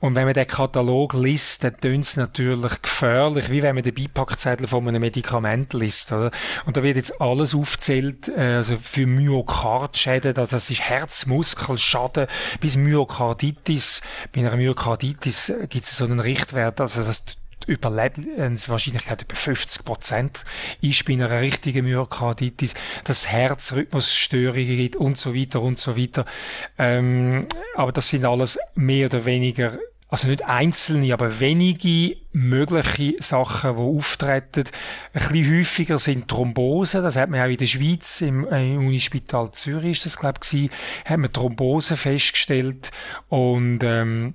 Und 0.01 0.17
wenn 0.17 0.25
man 0.25 0.35
den 0.35 0.47
Katalog 0.47 1.15
liest, 1.15 1.63
dann 1.63 1.81
tönt 1.81 2.05
es 2.05 2.17
natürlich 2.17 2.83
gefährlich, 2.83 3.49
wie 3.49 3.63
wenn 3.63 3.77
man 3.77 3.85
den 3.85 3.95
Beipackzettel 3.95 4.67
von 4.67 4.87
einem 4.89 5.01
Medikament 5.01 5.73
liest. 5.73 6.11
Oder? 6.11 6.33
Und 6.67 6.77
da 6.77 6.83
wird 6.83 6.97
jetzt 6.97 7.21
alles 7.21 7.55
aufzählt, 7.55 8.29
äh, 8.29 8.57
also 8.57 8.77
für 8.77 9.07
Myokardschäden, 9.07 10.37
also 10.37 10.57
das 10.57 10.69
ist 10.69 10.81
Herzmuskelschaden 10.81 12.27
bis 12.61 12.77
Myokarditis 12.77 13.68
Myokarditis, 13.69 14.03
bei 14.33 14.41
einer 14.41 14.57
Myokarditis 14.57 15.53
gibt 15.69 15.85
es 15.85 15.97
so 15.97 16.05
einen 16.05 16.21
Richtwert, 16.21 16.81
also 16.81 17.03
das 17.03 17.25
Überlebenswahrscheinlichkeit 17.67 19.23
über 19.23 19.37
50 19.37 19.85
Prozent 19.85 20.45
ist 20.81 21.05
bei 21.05 21.13
einer 21.13 21.31
richtigen 21.41 21.85
Myokarditis, 21.85 22.75
dass 23.05 23.29
Herzrhythmusstörungen 23.29 24.77
gibt 24.77 24.97
und 24.97 25.19
so 25.19 25.35
weiter 25.35 25.61
und 25.61 25.77
so 25.77 25.99
weiter. 25.99 26.25
Ähm, 26.79 27.47
aber 27.75 27.93
das 27.93 28.09
sind 28.09 28.25
alles 28.25 28.59
mehr 28.75 29.07
oder 29.07 29.27
weniger 29.27 29.79
also 30.09 30.29
nicht 30.29 30.45
einzelne, 30.45 31.12
aber 31.12 31.38
wenige 31.38 32.17
mögliche 32.33 33.23
Sachen, 33.23 33.77
die 33.77 33.83
auftreten. 33.83 34.65
Ein 35.12 35.29
bisschen 35.29 35.59
häufiger 35.59 35.99
sind 35.99 36.29
Thrombosen. 36.29 37.03
Das 37.03 37.17
hat 37.17 37.29
man 37.29 37.41
auch 37.41 37.50
in 37.50 37.59
der 37.59 37.67
Schweiz, 37.67 38.23
im, 38.23 38.47
im 38.47 38.87
Unispital 38.87 39.53
Zürich 39.53 40.00
das, 40.00 40.19
glaube 40.19 40.41
ich, 40.50 40.71
hat 41.05 41.19
man 41.19 41.33
Thrombosen 41.33 41.97
festgestellt. 41.97 42.91
Und, 43.29 43.81
ähm, 43.83 44.35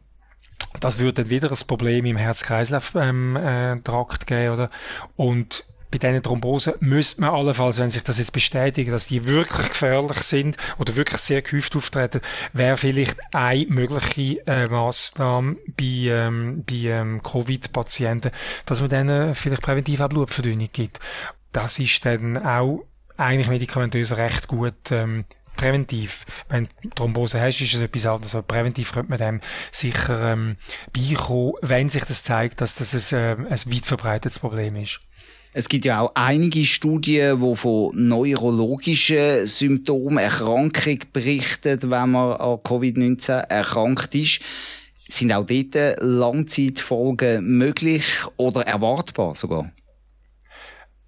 das 0.79 0.99
würde 0.99 1.23
dann 1.23 1.29
wieder 1.29 1.51
ein 1.51 1.67
Problem 1.67 2.05
im 2.05 2.17
Herz-Kreislauf-Trakt 2.17 3.01
ähm, 3.03 3.35
äh, 3.35 4.25
geben, 4.25 4.53
oder? 4.53 4.69
Und 5.15 5.65
bei 5.93 5.99
diesen 5.99 6.23
Thrombosen 6.23 6.73
müsste 6.79 7.21
man 7.21 7.29
allenfalls, 7.29 7.77
wenn 7.77 7.91
sich 7.91 8.03
das 8.03 8.17
jetzt 8.17 8.33
bestätigt, 8.33 8.91
dass 8.91 9.05
die 9.05 9.27
wirklich 9.27 9.69
gefährlich 9.69 10.17
sind 10.23 10.57
oder 10.79 10.95
wirklich 10.95 11.21
sehr 11.21 11.43
gehäuft 11.43 11.75
auftreten, 11.75 12.19
wäre 12.51 12.77
vielleicht 12.77 13.19
eine 13.31 13.67
mögliche 13.67 14.45
äh, 14.47 14.67
Massnahme 14.67 15.57
bei, 15.77 16.09
ähm, 16.09 16.63
bei 16.67 16.75
ähm, 16.87 17.21
Covid-Patienten, 17.21 18.31
dass 18.65 18.81
man 18.81 18.89
denen 18.89 19.35
vielleicht 19.35 19.61
präventiv 19.61 19.99
auch 19.99 20.09
Blutverdünnung 20.09 20.69
gibt. 20.73 20.99
Das 21.51 21.77
ist 21.77 22.03
dann 22.05 22.37
auch 22.43 22.83
eigentlich 23.15 23.49
medikamentös 23.49 24.17
recht 24.17 24.47
gut 24.47 24.89
ähm, 24.89 25.25
präventiv. 25.55 26.25
Wenn 26.49 26.67
du 26.81 26.89
Thrombose 26.89 27.39
hast, 27.39 27.61
ist 27.61 27.75
es 27.75 27.81
etwas 27.81 28.07
anderes. 28.07 28.33
Aber 28.33 28.47
präventiv 28.47 28.93
könnte 28.93 29.11
man 29.11 29.19
dem 29.19 29.41
sicher 29.71 30.31
ähm, 30.31 30.57
beikommen, 30.91 31.53
wenn 31.61 31.87
sich 31.87 32.03
das 32.05 32.23
zeigt, 32.23 32.61
dass 32.61 32.77
das 32.77 33.13
ein, 33.13 33.19
äh, 33.19 33.49
ein 33.51 33.71
weit 33.71 33.85
verbreitetes 33.85 34.39
Problem 34.39 34.75
ist. 34.75 34.99
Es 35.55 35.69
gibt 35.69 35.85
ja 35.85 36.01
auch 36.01 36.11
einige 36.15 36.65
Studien, 36.65 37.39
die 37.39 37.55
von 37.55 37.91
neurologischen 37.93 39.45
Symptomen, 39.45 40.17
Erkrankung 40.17 40.99
berichten, 41.13 41.79
wenn 41.83 42.09
man 42.09 42.33
an 42.33 42.57
Covid-19 42.57 43.31
erkrankt 43.49 44.15
ist. 44.15 44.41
Sind 45.07 45.31
auch 45.31 45.45
dort 45.45 45.97
Langzeitfolgen 46.01 47.45
möglich 47.57 48.05
oder 48.37 48.61
erwartbar 48.61 49.35
sogar? 49.35 49.71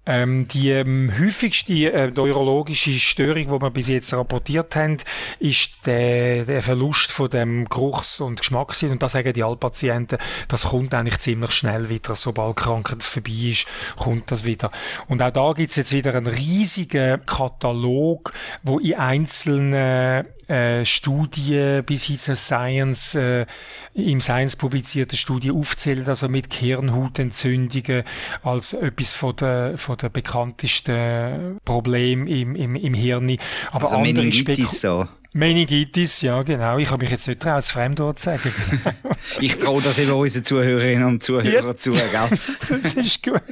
Ähm, 0.06 0.46
die 0.48 0.70
ähm, 0.70 1.12
häufigste 1.18 1.92
äh, 1.92 2.10
neurologische 2.10 2.92
Störung, 2.92 3.42
die 3.42 3.62
wir 3.62 3.70
bis 3.70 3.88
jetzt 3.88 4.14
rapportiert 4.14 4.76
haben, 4.76 4.98
ist 5.40 5.86
der, 5.86 6.44
der 6.44 6.62
Verlust 6.62 7.10
von 7.10 7.28
dem 7.28 7.68
Geruchs- 7.68 8.20
und 8.20 8.38
Geschmackssinn. 8.38 8.92
Und 8.92 9.02
da 9.02 9.08
sagen 9.08 9.32
die 9.32 9.42
Allpatienten, 9.42 10.18
das 10.48 10.66
kommt 10.66 10.94
eigentlich 10.94 11.18
ziemlich 11.18 11.50
schnell 11.50 11.88
wieder. 11.88 12.14
Sobald 12.14 12.56
Krankheit 12.56 13.02
vorbei 13.02 13.50
ist, 13.50 13.66
kommt 13.96 14.30
das 14.30 14.44
wieder. 14.44 14.70
Und 15.08 15.22
auch 15.22 15.32
da 15.32 15.52
gibt 15.52 15.70
es 15.70 15.76
jetzt 15.76 15.92
wieder 15.92 16.14
einen 16.14 16.28
riesigen 16.28 17.24
Katalog, 17.26 18.32
wo 18.62 18.78
in 18.78 18.94
einzelnen 18.94 20.24
äh, 20.48 20.84
Studien 20.84 21.84
bis 21.84 22.04
hin 22.04 22.18
zur 22.18 22.36
Science, 22.36 23.14
äh, 23.16 23.46
im 23.94 24.20
Science 24.20 24.56
publizierte 24.56 25.16
Studie 25.16 25.50
aufzählt, 25.50 26.08
also 26.08 26.28
mit 26.28 26.54
Hirnhautentzündungen 26.54 28.04
als 28.42 28.72
etwas 28.72 29.12
von 29.12 29.34
der, 29.36 29.76
von 29.76 29.95
der 30.02 30.08
bekanntesten 30.08 31.58
Problem 31.64 32.26
im, 32.26 32.54
im, 32.54 32.74
im 32.74 32.94
Hirn. 32.94 33.36
Aber 33.70 33.86
also 33.86 33.96
andere 33.96 34.24
Meningitis 34.24 34.80
so. 34.80 35.06
Meningitis, 35.36 36.22
ja, 36.22 36.42
genau. 36.42 36.78
Ich 36.78 36.90
habe 36.90 37.02
mich 37.02 37.10
jetzt 37.10 37.28
nicht 37.28 37.42
trauen, 37.42 37.56
das 37.56 37.70
Fremdwort 37.70 38.18
zu 38.18 38.24
sagen. 38.24 38.50
ich 39.40 39.58
traue 39.58 39.82
das 39.82 39.98
eben 39.98 40.12
unseren 40.12 40.44
Zuhörerinnen 40.44 41.04
und 41.04 41.22
Zuhörern 41.22 41.66
ja. 41.66 41.76
zu, 41.76 41.90
gell? 41.90 42.38
das 42.70 42.94
ist 42.94 43.22
gut. 43.22 43.42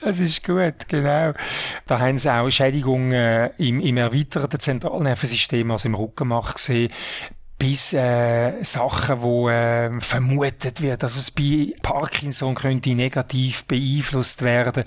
Das 0.00 0.18
ist 0.18 0.44
gut, 0.44 0.88
genau. 0.88 1.32
Da 1.86 2.00
haben 2.00 2.18
sie 2.18 2.34
auch 2.34 2.50
Schädigungen 2.50 3.50
im, 3.58 3.78
im 3.78 3.96
erweiterten 3.96 4.58
Zentralnervensystem, 4.58 5.70
also 5.70 5.88
im 5.88 5.94
Rückenmark 5.94 6.54
gesehen 6.54 6.90
bis 7.60 7.92
äh, 7.92 8.64
Sachen, 8.64 9.20
wo 9.20 9.50
äh, 9.50 10.00
vermutet 10.00 10.80
wird, 10.80 11.02
dass 11.02 11.16
es 11.16 11.30
bei 11.30 11.74
Parkinson 11.82 12.54
könnte 12.54 12.94
negativ 12.94 13.64
beeinflusst 13.66 14.40
werden. 14.40 14.84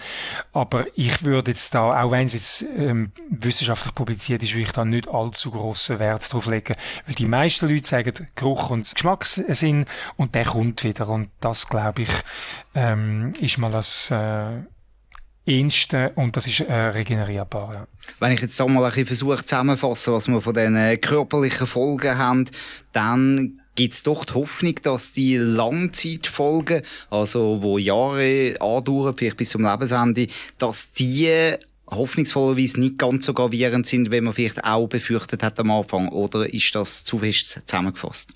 Aber 0.53 0.85
ich 0.95 1.23
würde 1.23 1.51
jetzt 1.51 1.75
da, 1.75 2.01
auch 2.01 2.09
wenn 2.09 2.25
es 2.25 2.33
jetzt 2.33 2.65
ähm, 2.75 3.11
wissenschaftlich 3.29 3.93
publiziert 3.93 4.41
ist, 4.41 4.53
würde 4.53 4.63
ich 4.63 4.71
da 4.71 4.83
nicht 4.85 5.07
allzu 5.07 5.51
grossen 5.51 5.99
Wert 5.99 6.33
drauf 6.33 6.47
legen, 6.47 6.75
weil 7.05 7.13
die 7.13 7.27
meisten 7.27 7.69
Leute 7.69 7.87
sagen 7.87 8.27
Geruch 8.33 8.71
und 8.71 8.91
Geschmackssinn 8.91 9.85
und 10.17 10.33
der 10.33 10.45
kommt 10.45 10.83
wieder. 10.83 11.07
Und 11.09 11.29
das 11.41 11.69
glaube 11.69 12.01
ich 12.01 12.09
ähm, 12.73 13.33
ist 13.39 13.59
mal 13.59 13.69
das 13.69 14.09
äh, 14.09 14.63
Ähnste 15.45 16.11
und 16.15 16.37
das 16.37 16.47
ist 16.47 16.61
äh, 16.61 16.73
regenerierbar. 16.73 17.73
Ja. 17.73 17.87
Wenn 18.19 18.31
ich 18.31 18.41
jetzt 18.41 18.57
mal 18.59 18.83
ein 18.83 18.89
bisschen 18.89 19.05
versuche 19.07 19.43
zusammenfassen, 19.43 20.13
was 20.13 20.27
wir 20.27 20.41
von 20.41 20.53
diesen 20.53 21.01
körperlichen 21.01 21.67
Folgen 21.67 22.17
haben, 22.17 22.45
dann 22.93 23.59
gibt 23.75 23.93
es 23.93 24.03
doch 24.03 24.23
die 24.23 24.33
Hoffnung, 24.33 24.75
dass 24.83 25.11
die 25.11 25.37
Langzeitfolgen, 25.37 26.81
also 27.09 27.61
wo 27.61 27.77
Jahre 27.77 28.55
andauern, 28.59 29.15
vielleicht 29.17 29.37
bis 29.37 29.49
zum 29.49 29.63
Lebensende, 29.63 30.27
dass 30.57 30.91
die 30.93 31.55
hoffnungsvollerweise 31.89 32.79
nicht 32.79 32.97
ganz 32.97 33.25
so 33.25 33.33
gravierend 33.33 33.85
sind, 33.85 34.11
wie 34.11 34.21
man 34.21 34.33
vielleicht 34.33 34.63
auch 34.63 34.87
befürchtet 34.87 35.43
hat 35.43 35.59
am 35.59 35.71
Anfang. 35.71 36.09
Oder 36.09 36.51
ist 36.53 36.73
das 36.75 37.03
zu 37.03 37.19
fest 37.19 37.61
zusammengefasst? 37.65 38.29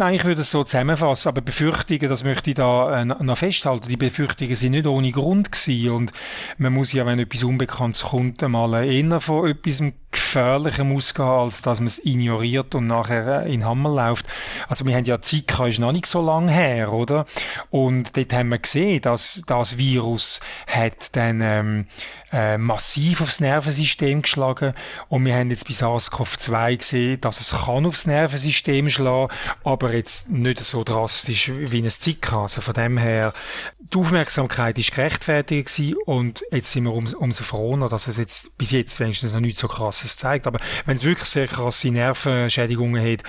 Nein, 0.00 0.14
ich 0.14 0.24
würde 0.24 0.42
es 0.42 0.52
so 0.52 0.62
zusammenfassen, 0.62 1.28
aber 1.28 1.40
Befürchtungen, 1.40 2.08
das 2.08 2.22
möchte 2.22 2.50
ich 2.50 2.54
da 2.54 3.00
äh, 3.00 3.04
noch 3.04 3.36
festhalten, 3.36 3.88
die 3.88 3.96
Befürchtungen 3.96 4.54
sind 4.54 4.70
nicht 4.70 4.86
ohne 4.86 5.10
Grund 5.10 5.50
gewesen 5.50 5.90
und 5.90 6.12
man 6.56 6.72
muss 6.72 6.92
ja, 6.92 7.04
wenn 7.04 7.18
etwas 7.18 7.42
Unbekanntes 7.42 8.04
kommt, 8.04 8.40
einmal 8.44 8.84
eher 8.84 9.20
von 9.20 9.50
etwas 9.50 9.82
Gefährlichem 10.28 10.94
ausgehen, 10.94 11.26
als 11.26 11.62
dass 11.62 11.80
man 11.80 11.86
es 11.86 12.04
ignoriert 12.04 12.74
und 12.74 12.86
nachher 12.86 13.46
äh, 13.46 13.52
in 13.52 13.64
Hammer 13.64 13.94
läuft. 13.94 14.26
Also 14.68 14.84
wir 14.84 14.94
haben 14.94 15.06
ja 15.06 15.20
Zika 15.20 15.66
ist 15.66 15.78
noch 15.78 15.92
nicht 15.92 16.06
so 16.06 16.20
lange 16.20 16.52
her, 16.52 16.92
oder? 16.92 17.24
Und 17.70 18.16
dort 18.16 18.32
haben 18.34 18.50
wir 18.50 18.58
gesehen, 18.58 19.00
dass 19.00 19.42
das 19.46 19.78
Virus 19.78 20.40
hat 20.66 21.16
dann 21.16 21.40
ähm, 21.40 21.86
äh, 22.32 22.58
massiv 22.58 23.22
aufs 23.22 23.40
Nervensystem 23.40 24.20
geschlagen 24.22 24.74
und 25.08 25.24
wir 25.24 25.34
haben 25.34 25.48
jetzt 25.48 25.66
bei 25.66 25.72
SARS-CoV-2 25.72 26.76
gesehen, 26.76 27.20
dass 27.22 27.40
es 27.40 27.64
kann 27.64 27.86
aufs 27.86 28.06
Nervensystem 28.06 28.90
schlagen, 28.90 29.32
aber 29.64 29.94
jetzt 29.94 30.28
nicht 30.28 30.60
so 30.60 30.84
drastisch 30.84 31.50
wie 31.54 31.82
ein 31.82 31.88
Zika. 31.88 32.42
Also 32.42 32.60
von 32.60 32.74
dem 32.74 32.98
her, 32.98 33.32
die 33.78 33.96
Aufmerksamkeit 33.96 34.76
ist 34.78 34.92
gerechtfertigt 34.92 35.74
gewesen 35.74 35.94
und 36.04 36.44
jetzt 36.50 36.72
sind 36.72 36.84
wir 36.84 36.92
um, 36.92 37.06
umso 37.18 37.44
froher, 37.44 37.88
dass 37.88 38.08
es 38.08 38.18
jetzt 38.18 38.58
bis 38.58 38.72
jetzt 38.72 39.00
wenigstens 39.00 39.32
noch 39.32 39.40
nicht 39.40 39.56
so 39.56 39.68
krasses 39.68 40.17
zeigt. 40.18 40.46
Aber 40.46 40.60
wenn 40.86 40.96
es 40.96 41.04
wirklich 41.04 41.28
sehr 41.28 41.46
krasse 41.46 41.90
Nervenschädigungen 41.90 43.02
hat, 43.02 43.22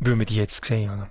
würden 0.00 0.18
wir 0.18 0.26
die 0.26 0.36
jetzt 0.36 0.64
sehen. 0.64 0.90
Oder? 0.90 1.08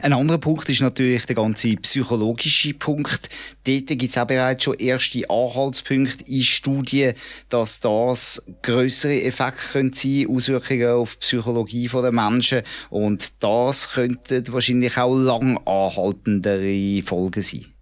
Ein 0.00 0.12
anderer 0.12 0.38
Punkt 0.38 0.68
ist 0.68 0.80
natürlich 0.80 1.26
der 1.26 1.36
ganze 1.36 1.76
psychologische 1.76 2.74
Punkt. 2.74 3.28
Dort 3.64 3.86
gibt 3.86 4.02
es 4.02 4.18
auch 4.18 4.26
bereits 4.26 4.64
schon 4.64 4.74
erste 4.74 5.28
Anhaltspunkte 5.28 6.24
in 6.24 6.42
Studien, 6.42 7.14
dass 7.48 7.80
das 7.80 8.42
größere 8.62 9.22
Effekte 9.22 9.72
können 9.72 9.92
sein, 9.92 10.26
Auswirkungen 10.28 10.88
auf 10.88 11.16
die 11.16 11.20
Psychologie 11.20 11.88
der 11.88 12.12
Menschen. 12.12 12.62
Und 12.90 13.42
das 13.42 13.92
könnten 13.92 14.52
wahrscheinlich 14.52 14.96
auch 14.96 15.14
lang 15.14 15.58
anhaltendere 15.66 17.02
Folgen 17.02 17.42
sein. 17.42 17.73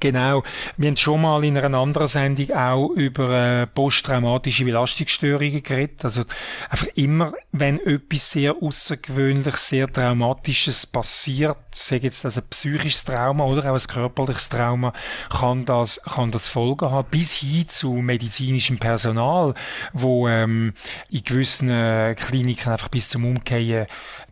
Genau. 0.00 0.44
Wir 0.76 0.88
haben 0.88 0.96
schon 0.96 1.22
mal 1.22 1.42
in 1.44 1.56
einer 1.56 1.76
anderen 1.76 2.06
Sendung 2.06 2.50
auch 2.54 2.90
über 2.90 3.30
äh, 3.30 3.66
posttraumatische 3.66 4.64
Belastungsstörungen 4.64 5.62
geredet. 5.62 6.04
Also 6.04 6.24
einfach 6.68 6.86
immer, 6.94 7.32
wenn 7.52 7.80
etwas 7.80 8.30
sehr 8.30 8.54
außergewöhnlich, 8.60 9.56
sehr 9.56 9.90
traumatisches 9.90 10.86
passiert, 10.86 11.56
sage 11.72 12.02
jetzt 12.02 12.24
also 12.24 12.40
ein 12.40 12.48
psychisches 12.48 13.04
Trauma 13.04 13.44
oder 13.44 13.72
auch 13.72 13.74
ein 13.74 13.88
körperliches 13.88 14.50
Trauma, 14.50 14.92
kann 15.30 15.64
das 15.64 16.00
kann 16.02 16.30
das 16.30 16.48
Folgen 16.48 16.90
haben 16.90 17.08
bis 17.10 17.34
hin 17.34 17.68
zu 17.68 17.94
medizinischem 17.94 18.78
Personal, 18.78 19.54
wo 19.94 20.28
ähm, 20.28 20.74
in 21.10 21.24
gewissen 21.24 21.70
äh, 21.70 22.14
Kliniken 22.14 22.72
einfach 22.72 22.88
bis 22.88 23.08
zum 23.08 23.24
Umkehren 23.24 23.86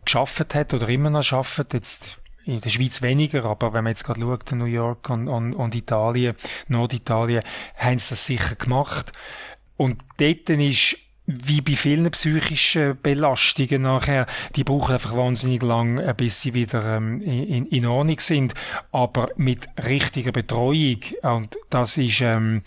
geschafft 0.05 0.55
hat 0.55 0.73
oder 0.73 0.87
immer 0.87 1.09
noch 1.09 1.23
schafft. 1.23 1.73
Jetzt 1.73 2.17
in 2.47 2.61
der 2.61 2.69
Schweiz 2.69 3.01
weniger, 3.01 3.45
aber 3.45 3.73
wenn 3.73 3.83
man 3.83 3.91
jetzt 3.91 4.03
gerade 4.03 4.21
schaut, 4.21 4.51
New 4.53 4.65
York 4.65 5.09
und, 5.09 5.27
und, 5.27 5.53
und 5.53 5.75
Italien, 5.75 6.35
Norditalien, 6.67 7.43
haben 7.75 7.97
sie 7.97 8.09
das 8.11 8.25
sicher 8.25 8.55
gemacht. 8.55 9.11
Und 9.75 9.97
dort 10.17 10.49
ist 10.49 10.97
wie 11.27 11.59
bei 11.59 11.73
vielen 11.73 12.09
psychischen 12.11 12.97
Belastungen 13.01 13.81
nachher, 13.81 14.27
die 14.55 14.63
brauchen 14.63 14.93
einfach 14.93 15.15
wahnsinnig 15.15 15.61
lang, 15.61 15.99
äh, 15.99 16.13
bis 16.15 16.41
sie 16.41 16.53
wieder 16.53 16.95
ähm, 16.95 17.21
in, 17.21 17.65
in 17.65 17.85
Ordnung 17.85 18.19
sind. 18.19 18.53
Aber 18.93 19.29
mit 19.35 19.67
richtiger 19.85 20.31
Betreuung, 20.31 20.99
und 21.23 21.57
das 21.69 21.97
ist 21.97 22.21
ähm, 22.21 22.63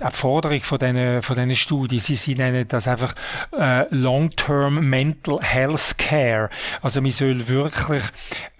die 0.00 0.10
Forderung 0.10 0.60
von 0.60 0.78
diesen, 0.78 1.22
von 1.22 1.54
Studien, 1.54 2.00
sie, 2.00 2.16
sie 2.16 2.34
nennen 2.34 2.68
das 2.68 2.86
einfach 2.86 3.14
äh, 3.58 3.86
Long-Term 3.94 4.88
Mental 4.88 5.38
Health 5.42 5.96
Care. 5.96 6.50
Also 6.82 7.00
man 7.00 7.10
soll 7.10 7.48
wirklich, 7.48 8.02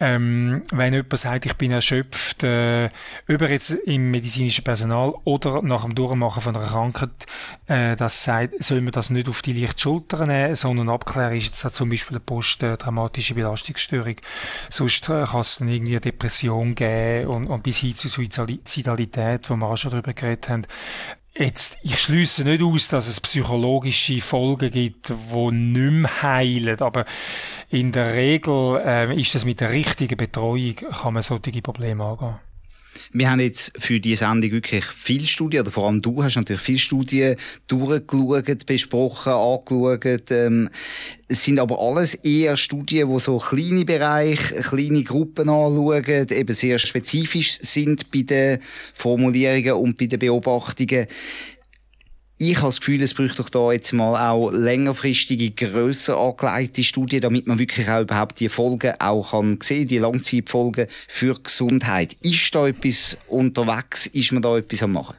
ähm, 0.01 0.63
wenn 0.73 0.95
jemand 0.95 1.19
sagt, 1.19 1.47
ich 1.47 1.55
bin 1.55 1.73
erschöpft, 1.73 2.43
äh, 2.43 2.89
über 3.27 3.51
jetzt 3.51 3.71
im 3.71 4.11
medizinischen 4.11 4.65
Personal 4.65 5.15
oder 5.25 5.63
nach 5.63 5.85
dem 5.85 5.95
Durchmachen 5.95 6.43
von 6.43 6.57
einer 6.57 6.67
Krankheit, 6.67 7.11
äh, 7.67 7.97
das 7.97 8.25
sagt, 8.25 8.63
soll 8.63 8.81
man 8.81 8.93
das 8.93 9.11
nicht 9.11 9.29
auf 9.29 9.43
die 9.43 9.53
leichte 9.53 9.83
Schulter 9.83 10.27
nehmen, 10.27 10.55
sondern 10.55 10.89
abklären, 10.89 11.37
ist 11.37 11.63
jetzt 11.63 11.75
zum 11.75 11.91
Beispiel 11.91 12.17
eine 12.17 12.21
posttraumatische 12.21 13.35
Belastungsstörung. 13.35 14.17
Sonst 14.71 15.09
äh, 15.09 15.25
kann 15.25 15.41
es 15.41 15.59
dann 15.59 15.69
irgendwie 15.69 15.93
eine 15.93 16.01
Depression 16.01 16.75
geben 16.75 17.29
und, 17.29 17.47
und 17.49 17.63
bis 17.63 17.79
hin 17.79 17.95
zu 17.95 18.09
Suizidalität, 18.09 19.51
wo 19.51 19.57
wir 19.57 19.67
auch 19.67 19.77
schon 19.77 19.91
darüber 19.91 20.15
geredet 20.15 20.49
haben. 20.49 20.63
Jetzt, 21.39 21.79
ich 21.83 21.99
schließe 21.99 22.45
nicht 22.45 22.63
aus, 22.63 22.89
dass 22.89 23.09
es 23.09 23.21
psychologische 23.21 24.23
Folgen 24.23 24.71
gibt, 24.71 25.11
die 25.11 25.51
nicht 25.51 25.93
mehr 25.93 26.23
heilen, 26.23 26.81
aber 26.81 27.05
in 27.69 27.93
der 27.93 28.15
Regel 28.15 28.81
äh, 28.83 29.21
ist 29.21 29.35
es 29.35 29.45
mit 29.45 29.61
der 29.61 29.71
richtigen 29.71 30.17
Betreuung, 30.17 30.77
kann 30.77 31.13
man 31.13 31.23
solche 31.23 31.61
Probleme 31.61 32.05
angehen. 32.05 32.46
Wir 33.13 33.31
haben 33.31 33.41
jetzt 33.41 33.73
für 33.79 34.01
diese 34.01 34.25
Sendung 34.25 34.51
wirklich 34.51 34.85
viele 34.85 35.27
Studien, 35.27 35.63
oder 35.63 35.71
vor 35.71 35.87
allem 35.87 36.03
du 36.03 36.23
hast 36.23 36.37
natürlich 36.37 36.63
viele 36.63 36.79
Studien 36.79 37.37
durchgeschaut, 37.67 38.67
besprochen, 38.67 39.33
angeschaut. 39.33 40.31
Ähm, 40.31 40.69
es 41.29 41.45
sind 41.45 41.59
aber 41.59 41.81
alles 41.81 42.15
eher 42.15 42.57
Studien, 42.57 43.13
die 43.13 43.19
so 43.19 43.39
kleine 43.39 43.85
Bereiche, 43.85 44.63
kleine 44.63 45.03
Gruppen 45.03 45.49
anschauen, 45.49 46.27
eben 46.31 46.55
sehr 46.55 46.79
spezifisch 46.79 47.59
sind 47.61 48.11
bei 48.11 48.23
den 48.23 48.61
Formulierungen 48.95 49.73
und 49.73 49.99
bei 49.99 50.07
den 50.07 50.19
Beobachtungen. 50.19 51.07
Ich 52.39 52.59
habe 52.59 52.67
das 52.67 52.81
Gefühl, 52.81 53.01
es 53.01 53.15
bräuchte 53.15 53.43
doch 53.43 53.49
da 53.49 53.73
jetzt 53.73 53.93
mal 53.93 54.31
auch 54.31 54.51
längerfristige, 54.51 55.53
grösser 55.53 56.19
angelegte 56.19 56.85
Studien, 56.85 57.23
damit 57.23 57.47
man 57.47 57.59
wirklich 57.59 57.89
auch 57.89 58.03
überhaupt 58.03 58.41
die 58.41 58.51
Folgen 58.51 58.93
auch 58.99 59.31
kann 59.31 59.59
sehen, 59.63 59.89
die 59.89 59.97
Langzeitfolgen 59.97 60.87
für 61.09 61.41
Gesundheit. 61.41 62.13
Ist 62.21 62.55
da 62.55 62.69
etwas 62.69 63.17
unterwegs? 63.29 64.07
Ist 64.07 64.33
man 64.33 64.43
da 64.43 64.59
etwas 64.59 64.83
am 64.83 64.93
machen? 64.93 65.17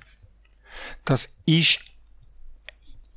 Das 1.05 1.39
ist 1.47 1.79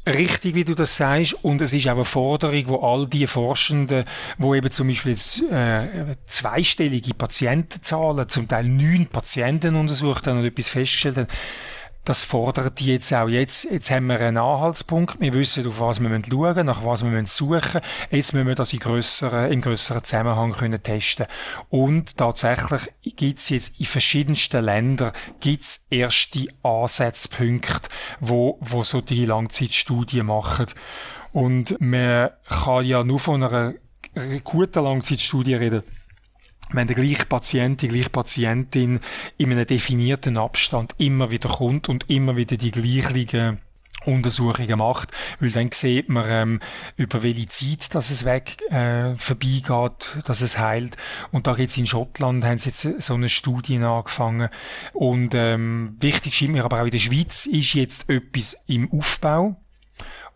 richtig, 0.06 0.54
wie 0.54 0.64
du 0.64 0.74
das 0.74 0.96
sagst, 0.96 1.34
und 1.44 1.60
es 1.60 1.74
ist 1.74 1.86
auch 1.86 1.96
eine 1.96 2.04
Forderung, 2.06 2.68
wo 2.68 2.76
all 2.76 3.06
die 3.06 3.26
Forschenden, 3.26 4.04
wo 4.38 4.54
eben 4.54 4.70
zum 4.70 4.88
Beispiel 4.88 5.12
jetzt, 5.12 5.42
äh, 5.50 6.14
zweistellige 6.26 7.12
Patientenzahlen, 7.12 8.28
zum 8.28 8.48
Teil 8.48 8.64
neun 8.64 9.06
Patienten 9.08 9.76
untersucht 9.76 10.26
haben 10.26 10.38
und 10.38 10.46
etwas 10.46 10.68
festgestellt 10.68 11.18
haben, 11.18 11.28
das 12.04 12.22
fordert 12.22 12.78
die 12.80 12.86
jetzt 12.86 13.12
auch. 13.12 13.28
Jetzt, 13.28 13.64
jetzt 13.70 13.90
haben 13.90 14.06
wir 14.06 14.20
einen 14.20 14.38
Anhaltspunkt. 14.38 15.20
Wir 15.20 15.32
wissen, 15.34 15.66
auf 15.66 15.80
was 15.80 16.00
wir 16.00 16.08
schauen 16.08 16.54
müssen, 16.54 16.66
nach 16.66 16.84
was 16.84 17.04
wir 17.04 17.26
suchen 17.26 17.58
müssen. 17.58 17.80
Jetzt 18.10 18.32
müssen 18.32 18.48
wir 18.48 18.54
das 18.54 18.72
in 18.72 18.78
grösseren, 18.78 19.52
in 19.52 19.60
grösseren 19.60 20.02
Zusammenhang 20.02 20.52
können 20.52 20.82
testen. 20.82 21.26
Und 21.68 22.16
tatsächlich 22.16 22.80
gibt 23.02 23.38
es 23.38 23.50
jetzt 23.50 23.80
in 23.80 23.86
verschiedensten 23.86 24.64
Ländern 24.64 25.12
gibt's 25.40 25.86
erste 25.90 26.46
Ansatzpunkte, 26.62 27.88
wo, 28.20 28.58
wo 28.60 28.82
so 28.82 29.00
die 29.00 29.26
Langzeitstudien 29.26 30.26
machen. 30.26 30.66
Und 31.32 31.80
man 31.80 32.30
kann 32.48 32.84
ja 32.84 33.04
nur 33.04 33.20
von 33.20 33.42
einer 33.42 33.74
guten 34.42 34.84
Langzeitstudie 34.84 35.54
reden 35.54 35.82
wenn 36.72 36.86
der 36.86 36.96
gleiche 36.96 37.26
Patient, 37.26 37.82
die 37.82 37.88
gleiche 37.88 38.10
Patientin 38.10 39.00
in 39.38 39.52
einem 39.52 39.66
definierten 39.66 40.38
Abstand 40.38 40.94
immer 40.98 41.30
wieder 41.30 41.48
kommt 41.48 41.88
und 41.88 42.08
immer 42.08 42.36
wieder 42.36 42.56
die 42.56 42.70
gleichen 42.70 43.58
Untersuchungen 44.04 44.78
macht, 44.78 45.10
weil 45.40 45.50
dann 45.50 45.70
sieht 45.72 46.08
man, 46.08 46.24
ähm, 46.28 46.60
über 46.96 47.22
welche 47.22 47.46
Zeit 47.48 47.94
dass 47.94 48.10
es 48.10 48.24
weg 48.24 48.56
äh, 48.70 49.14
vorbeigeht, 49.16 50.18
dass 50.24 50.40
es 50.40 50.58
heilt. 50.58 50.96
Und 51.32 51.46
da 51.46 51.54
geht's 51.54 51.76
in 51.76 51.86
Schottland, 51.86 52.44
haben 52.44 52.58
sie 52.58 52.70
jetzt 52.70 53.02
so 53.02 53.14
eine 53.14 53.28
Studie 53.28 53.78
angefangen. 53.78 54.48
Und 54.92 55.34
ähm, 55.34 55.96
wichtig 56.00 56.34
scheint 56.34 56.52
mir 56.52 56.64
aber 56.64 56.80
auch 56.80 56.86
in 56.86 56.90
der 56.90 56.98
Schweiz 56.98 57.46
ist 57.46 57.74
jetzt 57.74 58.08
etwas 58.08 58.64
im 58.66 58.90
Aufbau 58.90 59.59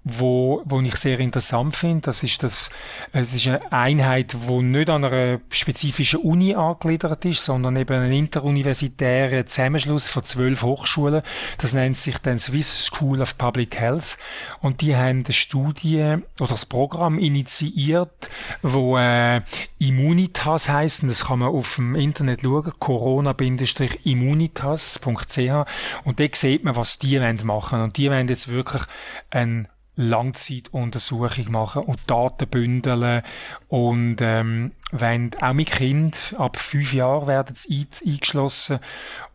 wo, 0.04 0.62
wo 0.66 0.80
ich 0.82 0.96
sehr 0.96 1.18
interessant 1.18 1.76
finde. 1.76 2.02
Das 2.02 2.22
ist 2.22 2.42
das, 2.42 2.68
es 3.12 3.32
ist 3.32 3.48
eine 3.48 3.72
Einheit, 3.72 4.36
wo 4.46 4.60
nicht 4.60 4.90
an 4.90 5.02
einer 5.04 5.40
spezifischen 5.50 6.20
Uni 6.20 6.54
angegliedert 6.54 7.24
ist, 7.24 7.42
sondern 7.44 7.76
eben 7.76 8.02
ein 8.02 8.12
interuniversitärer 8.12 9.46
Zusammenschluss 9.46 10.08
von 10.08 10.24
zwölf 10.24 10.62
Hochschulen. 10.62 11.22
Das 11.58 11.72
nennt 11.72 11.96
sich 11.96 12.18
dann 12.18 12.36
Swiss 12.38 12.84
School 12.84 13.22
of 13.22 13.38
Public 13.38 13.80
Health. 13.80 14.18
Und 14.60 14.82
die 14.82 14.94
haben 14.94 15.24
eine 15.24 15.32
Studie 15.32 16.18
oder 16.38 16.50
das 16.50 16.66
Programm 16.66 17.18
initiiert, 17.18 18.28
wo 18.60 18.98
äh, 18.98 19.40
Immunitas 19.78 20.68
heißt. 20.68 21.04
Und 21.04 21.08
das 21.08 21.24
kann 21.24 21.38
man 21.38 21.48
auf 21.48 21.76
dem 21.76 21.94
Internet 21.94 22.42
schauen. 22.42 22.74
Corona-immunitas.ch. 22.78 25.64
Und 26.04 26.20
da 26.20 26.26
sieht 26.32 26.64
man, 26.64 26.76
was 26.76 26.98
die 26.98 27.18
machen 27.18 27.78
wollen. 27.78 27.84
Und 27.84 27.96
die 27.96 28.10
wollen 28.10 28.28
jetzt 28.28 28.48
wirklich 28.48 28.82
ein 29.30 29.68
Langzeituntersuchung 29.96 31.50
machen 31.50 31.82
und 31.82 32.00
Daten 32.06 32.48
bündeln 32.48 33.22
und 33.68 34.16
ähm, 34.20 34.72
wenn 34.90 35.30
auch 35.40 35.52
mit 35.52 35.70
Kind 35.70 36.34
ab 36.36 36.56
fünf 36.56 36.92
Jahren 36.92 37.28
werden 37.28 37.56
sie 37.56 37.86
eingeschlossen 38.04 38.80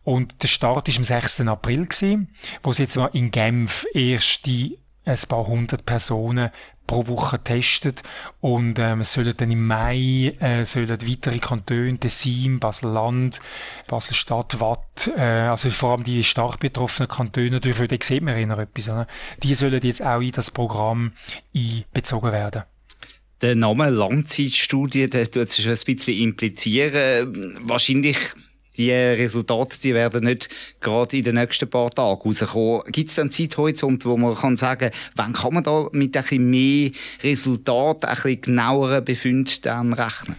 und 0.04 0.42
der 0.42 0.48
Start 0.48 0.88
ist 0.88 0.98
am 0.98 1.04
6. 1.04 1.42
April 1.42 1.86
gewesen, 1.86 2.34
wo 2.62 2.72
sie 2.72 2.82
jetzt 2.82 2.96
mal 2.96 3.10
in 3.12 3.30
Genf 3.30 3.86
erst 3.94 4.46
die 4.46 4.78
ein 5.04 5.18
paar 5.28 5.46
hundert 5.46 5.86
Personen 5.86 6.50
pro 6.90 7.06
Woche 7.06 7.38
getestet 7.38 8.02
und 8.40 8.80
ähm, 8.80 9.02
es 9.02 9.12
sollen 9.12 9.32
dann 9.36 9.52
im 9.52 9.64
Mai 9.64 10.34
äh, 10.40 10.64
sollen 10.64 10.88
weitere 10.90 11.38
Kantone, 11.38 11.96
Tessin, 11.96 12.58
Basel-Land, 12.58 13.40
Basel-Stadt, 13.86 14.58
Watt, 14.58 15.08
äh, 15.16 15.20
also 15.20 15.70
vor 15.70 15.92
allem 15.92 16.02
die 16.02 16.24
stark 16.24 16.58
betroffenen 16.58 17.08
Kantone, 17.08 17.52
natürlich, 17.52 17.78
weil 17.78 17.86
da 17.86 17.96
sieht 18.02 18.24
man 18.24 18.36
immer 18.36 18.58
etwas, 18.58 18.88
oder? 18.88 19.06
die 19.40 19.54
sollen 19.54 19.80
jetzt 19.80 20.04
auch 20.04 20.20
in 20.20 20.32
das 20.32 20.50
Programm 20.50 21.12
einbezogen 21.54 22.32
werden. 22.32 22.64
Der 23.40 23.54
Name 23.54 23.88
Langzeitstudie, 23.88 25.08
der 25.08 25.30
tut 25.30 25.44
es 25.44 25.62
schon 25.62 25.70
ein 25.70 25.78
bisschen 25.86 26.18
implizieren. 26.18 27.56
Wahrscheinlich 27.68 28.18
die 28.80 28.92
Resultate 28.92 29.78
die 29.82 29.94
werden 29.94 30.24
nicht 30.24 30.48
gerade 30.80 31.18
in 31.18 31.24
den 31.24 31.34
nächsten 31.34 31.68
paar 31.68 31.90
Tagen 31.90 32.20
rauskommen. 32.22 32.82
Gibt 32.86 33.10
es 33.10 33.18
einen 33.18 33.30
Zeithorizont, 33.30 34.04
wo 34.06 34.16
man 34.16 34.34
kann 34.34 34.56
sagen, 34.56 34.90
wann 35.16 35.34
kann 35.34 35.54
man 35.54 35.64
da 35.64 35.88
mit 35.92 36.16
ein 36.16 36.50
mehr 36.50 36.90
Resultaten, 37.22 38.06
ein 38.06 38.14
bisschen 38.14 38.40
genaueren 38.40 39.04
Befunden 39.04 39.92
rechnen? 39.92 40.36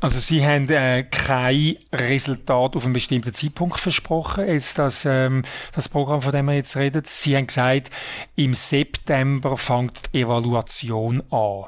Also 0.00 0.18
Sie 0.18 0.44
haben 0.44 0.68
äh, 0.68 1.04
kein 1.04 1.76
Resultat 1.92 2.74
auf 2.74 2.84
einen 2.84 2.92
bestimmten 2.92 3.32
Zeitpunkt 3.32 3.78
versprochen, 3.78 4.48
jetzt 4.48 4.76
das, 4.76 5.04
ähm, 5.04 5.42
das 5.72 5.88
Programm, 5.88 6.22
von 6.22 6.32
dem 6.32 6.46
wir 6.46 6.54
jetzt 6.54 6.76
reden. 6.76 7.02
Sie 7.06 7.36
haben 7.36 7.46
gesagt, 7.46 7.88
im 8.34 8.52
September 8.52 9.56
fängt 9.56 10.12
die 10.12 10.22
Evaluation 10.22 11.22
an. 11.30 11.66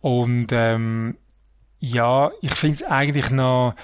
Und 0.00 0.46
ähm, 0.52 1.18
ja, 1.78 2.30
ich 2.40 2.54
finde 2.54 2.74
es 2.74 2.82
eigentlich 2.82 3.30
noch 3.30 3.74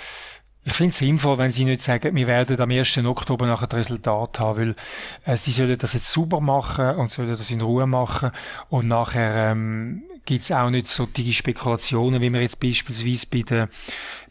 ich 0.64 0.74
finde 0.74 0.90
es 0.90 0.98
sinnvoll, 0.98 1.38
wenn 1.38 1.50
Sie 1.50 1.64
nicht 1.64 1.82
sagen, 1.82 2.14
wir 2.14 2.26
werden 2.26 2.60
am 2.60 2.70
1. 2.70 2.98
Oktober 2.98 3.46
nachher 3.46 3.66
das 3.66 3.80
Resultat 3.80 4.38
haben, 4.38 4.58
weil 4.58 4.74
äh, 5.24 5.36
Sie 5.36 5.50
sollen 5.50 5.76
das 5.76 5.94
jetzt 5.94 6.12
super 6.12 6.40
machen 6.40 6.96
und 6.96 7.10
sollen 7.10 7.30
das 7.30 7.50
in 7.50 7.60
Ruhe 7.60 7.86
machen 7.86 8.30
und 8.68 8.86
nachher 8.86 9.50
ähm, 9.50 10.04
gibt 10.24 10.44
es 10.44 10.52
auch 10.52 10.70
nicht 10.70 10.86
solche 10.86 11.32
Spekulationen, 11.32 12.22
wie 12.22 12.32
wir 12.32 12.40
jetzt 12.40 12.60
beispielsweise 12.60 13.26
bei 13.30 13.42
der 13.42 13.68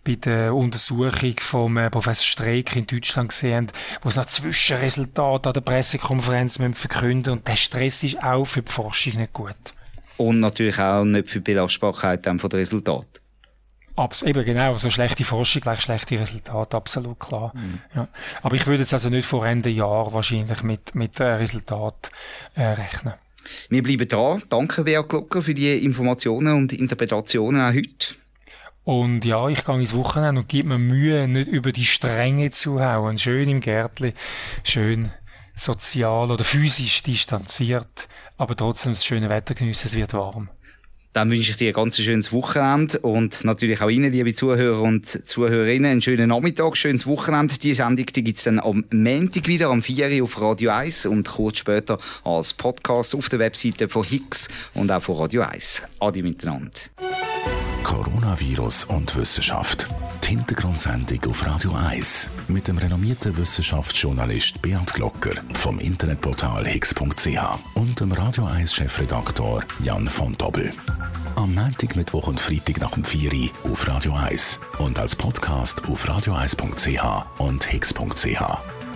bei 0.03 0.15
der 0.15 0.55
Untersuchung 0.55 1.35
vom 1.39 1.77
äh, 1.77 1.89
Professor 1.89 2.25
Streeck 2.25 2.75
in 2.75 2.87
Deutschland 2.87 3.29
gesehen 3.29 3.67
wo 4.01 4.09
es 4.09 4.15
noch 4.15 4.25
Zwischenresultate 4.25 5.49
an 5.49 5.53
der 5.53 5.61
Pressekonferenz 5.61 6.59
verkünden 6.73 7.33
und 7.33 7.47
der 7.47 7.55
Stress 7.57 8.03
ist 8.03 8.23
auch 8.23 8.45
für 8.45 8.61
die 8.61 8.71
Forschung 8.71 9.17
nicht 9.17 9.33
gut. 9.33 9.55
Und 10.17 10.39
natürlich 10.39 10.79
auch 10.79 11.03
nicht 11.03 11.29
für 11.29 11.39
die 11.39 11.51
Belastbarkeit 11.51 12.25
von 12.25 12.37
den 12.37 12.59
Resultaten. 12.59 13.20
Abs 14.01 14.23
eben 14.23 14.43
genau, 14.43 14.75
so 14.77 14.89
schlechte 14.89 15.23
Forschung 15.23 15.61
gleich 15.61 15.81
schlechte 15.81 16.19
Resultate, 16.19 16.75
absolut 16.75 17.19
klar. 17.19 17.53
Mhm. 17.55 17.79
Ja. 17.95 18.07
Aber 18.41 18.55
ich 18.55 18.65
würde 18.65 18.79
jetzt 18.79 18.93
also 18.93 19.09
nicht 19.09 19.27
vor 19.27 19.45
Ende 19.45 19.69
Jahr 19.69 20.11
wahrscheinlich 20.11 20.63
mit, 20.63 20.95
mit 20.95 21.19
äh, 21.19 21.23
Resultat 21.23 22.11
äh, 22.55 22.63
rechnen. 22.63 23.13
Wir 23.69 23.83
bleiben 23.83 24.07
dran. 24.07 24.43
Danke, 24.49 24.83
Bea 24.83 25.01
Glocker, 25.01 25.43
für 25.43 25.53
die 25.53 25.83
Informationen 25.85 26.55
und 26.55 26.73
Interpretationen 26.73 27.61
auch 27.61 27.73
heute. 27.73 28.15
Und 28.83 29.23
ja, 29.25 29.47
ich 29.49 29.63
gehe 29.63 29.79
ins 29.79 29.93
Wochenende 29.93 30.41
und 30.41 30.47
gebe 30.47 30.69
mir 30.69 30.79
Mühe, 30.79 31.27
nicht 31.27 31.47
über 31.47 31.71
die 31.71 31.85
Stränge 31.85 32.49
zu 32.49 32.83
hauen. 32.83 33.19
Schön 33.19 33.49
im 33.49 33.61
Gärtli, 33.61 34.13
schön 34.63 35.11
sozial 35.55 36.31
oder 36.31 36.43
physisch 36.43 37.03
distanziert, 37.03 38.07
aber 38.37 38.55
trotzdem 38.55 38.93
das 38.93 39.05
schöne 39.05 39.29
Wetter 39.29 39.53
geniessen, 39.53 39.87
es 39.87 39.95
wird 39.95 40.13
warm. 40.13 40.49
Dann 41.13 41.29
wünsche 41.29 41.51
ich 41.51 41.57
dir 41.57 41.69
ein 41.69 41.73
ganz 41.73 41.97
schönes 41.97 42.31
Wochenende 42.31 42.99
und 42.99 43.43
natürlich 43.43 43.81
auch 43.81 43.89
Ihnen, 43.89 44.13
liebe 44.13 44.33
Zuhörer 44.33 44.81
und 44.81 45.05
Zuhörerinnen, 45.05 45.91
einen 45.91 46.01
schönen 46.01 46.29
Nachmittag, 46.29 46.77
schönes 46.77 47.05
Wochenende. 47.05 47.57
Die 47.57 47.73
Sendung 47.73 48.05
gibt 48.05 48.37
es 48.37 48.45
dann 48.45 48.59
am 48.59 48.85
Montag 48.91 49.45
wieder, 49.47 49.69
am 49.69 49.81
4 49.81 50.09
Uhr 50.09 50.23
auf 50.23 50.41
Radio 50.41 50.71
1 50.71 51.07
und 51.07 51.27
kurz 51.27 51.57
später 51.57 51.97
als 52.23 52.53
Podcast 52.53 53.13
auf 53.13 53.27
der 53.27 53.39
Webseite 53.39 53.89
von 53.89 54.05
Hicks 54.05 54.47
und 54.73 54.89
auch 54.89 55.01
von 55.01 55.17
Radio 55.17 55.41
1. 55.41 55.83
Adi 55.99 56.21
miteinander. 56.21 56.71
Coronavirus 57.83 58.85
und 58.85 59.13
Wissenschaft. 59.17 59.87
Die 60.23 60.29
Hintergrundsendung 60.29 61.19
auf 61.29 61.45
Radio 61.45 61.73
1 61.73 62.29
mit 62.47 62.67
dem 62.67 62.77
renommierten 62.77 63.35
Wissenschaftsjournalist 63.37 64.61
Bernd 64.61 64.93
Glocker 64.93 65.33
vom 65.53 65.79
Internetportal 65.79 66.65
hicks.ch 66.65 67.37
und 67.73 67.99
dem 67.99 68.11
Radio 68.11 68.45
1 68.45 68.73
Chefredaktor 68.73 69.63
Jan 69.83 70.07
von 70.07 70.33
Dobbel. 70.37 70.71
Am 71.35 71.53
Montag, 71.53 71.95
Mittwoch 71.95 72.27
und 72.27 72.39
Freitag 72.39 72.79
nach 72.79 72.91
dem 72.91 73.03
4 73.03 73.33
Uhr 73.33 73.71
auf 73.71 73.87
Radio 73.87 74.13
1 74.13 74.59
und 74.79 74.99
als 74.99 75.15
Podcast 75.15 75.83
auf 75.89 76.07
radio1.ch 76.07 77.25
und 77.39 77.63
hicks.ch. 77.63 78.41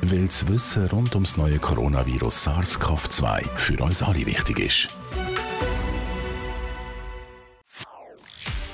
Weil 0.01 0.25
das 0.25 0.47
Wissen 0.47 0.87
rund 0.87 1.15
ums 1.15 1.37
neue 1.37 1.59
Coronavirus 1.59 2.47
SARS-CoV-2 2.47 3.47
für 3.57 3.83
uns 3.83 4.03
alle 4.03 4.25
wichtig 4.25 4.59
ist. 4.59 4.89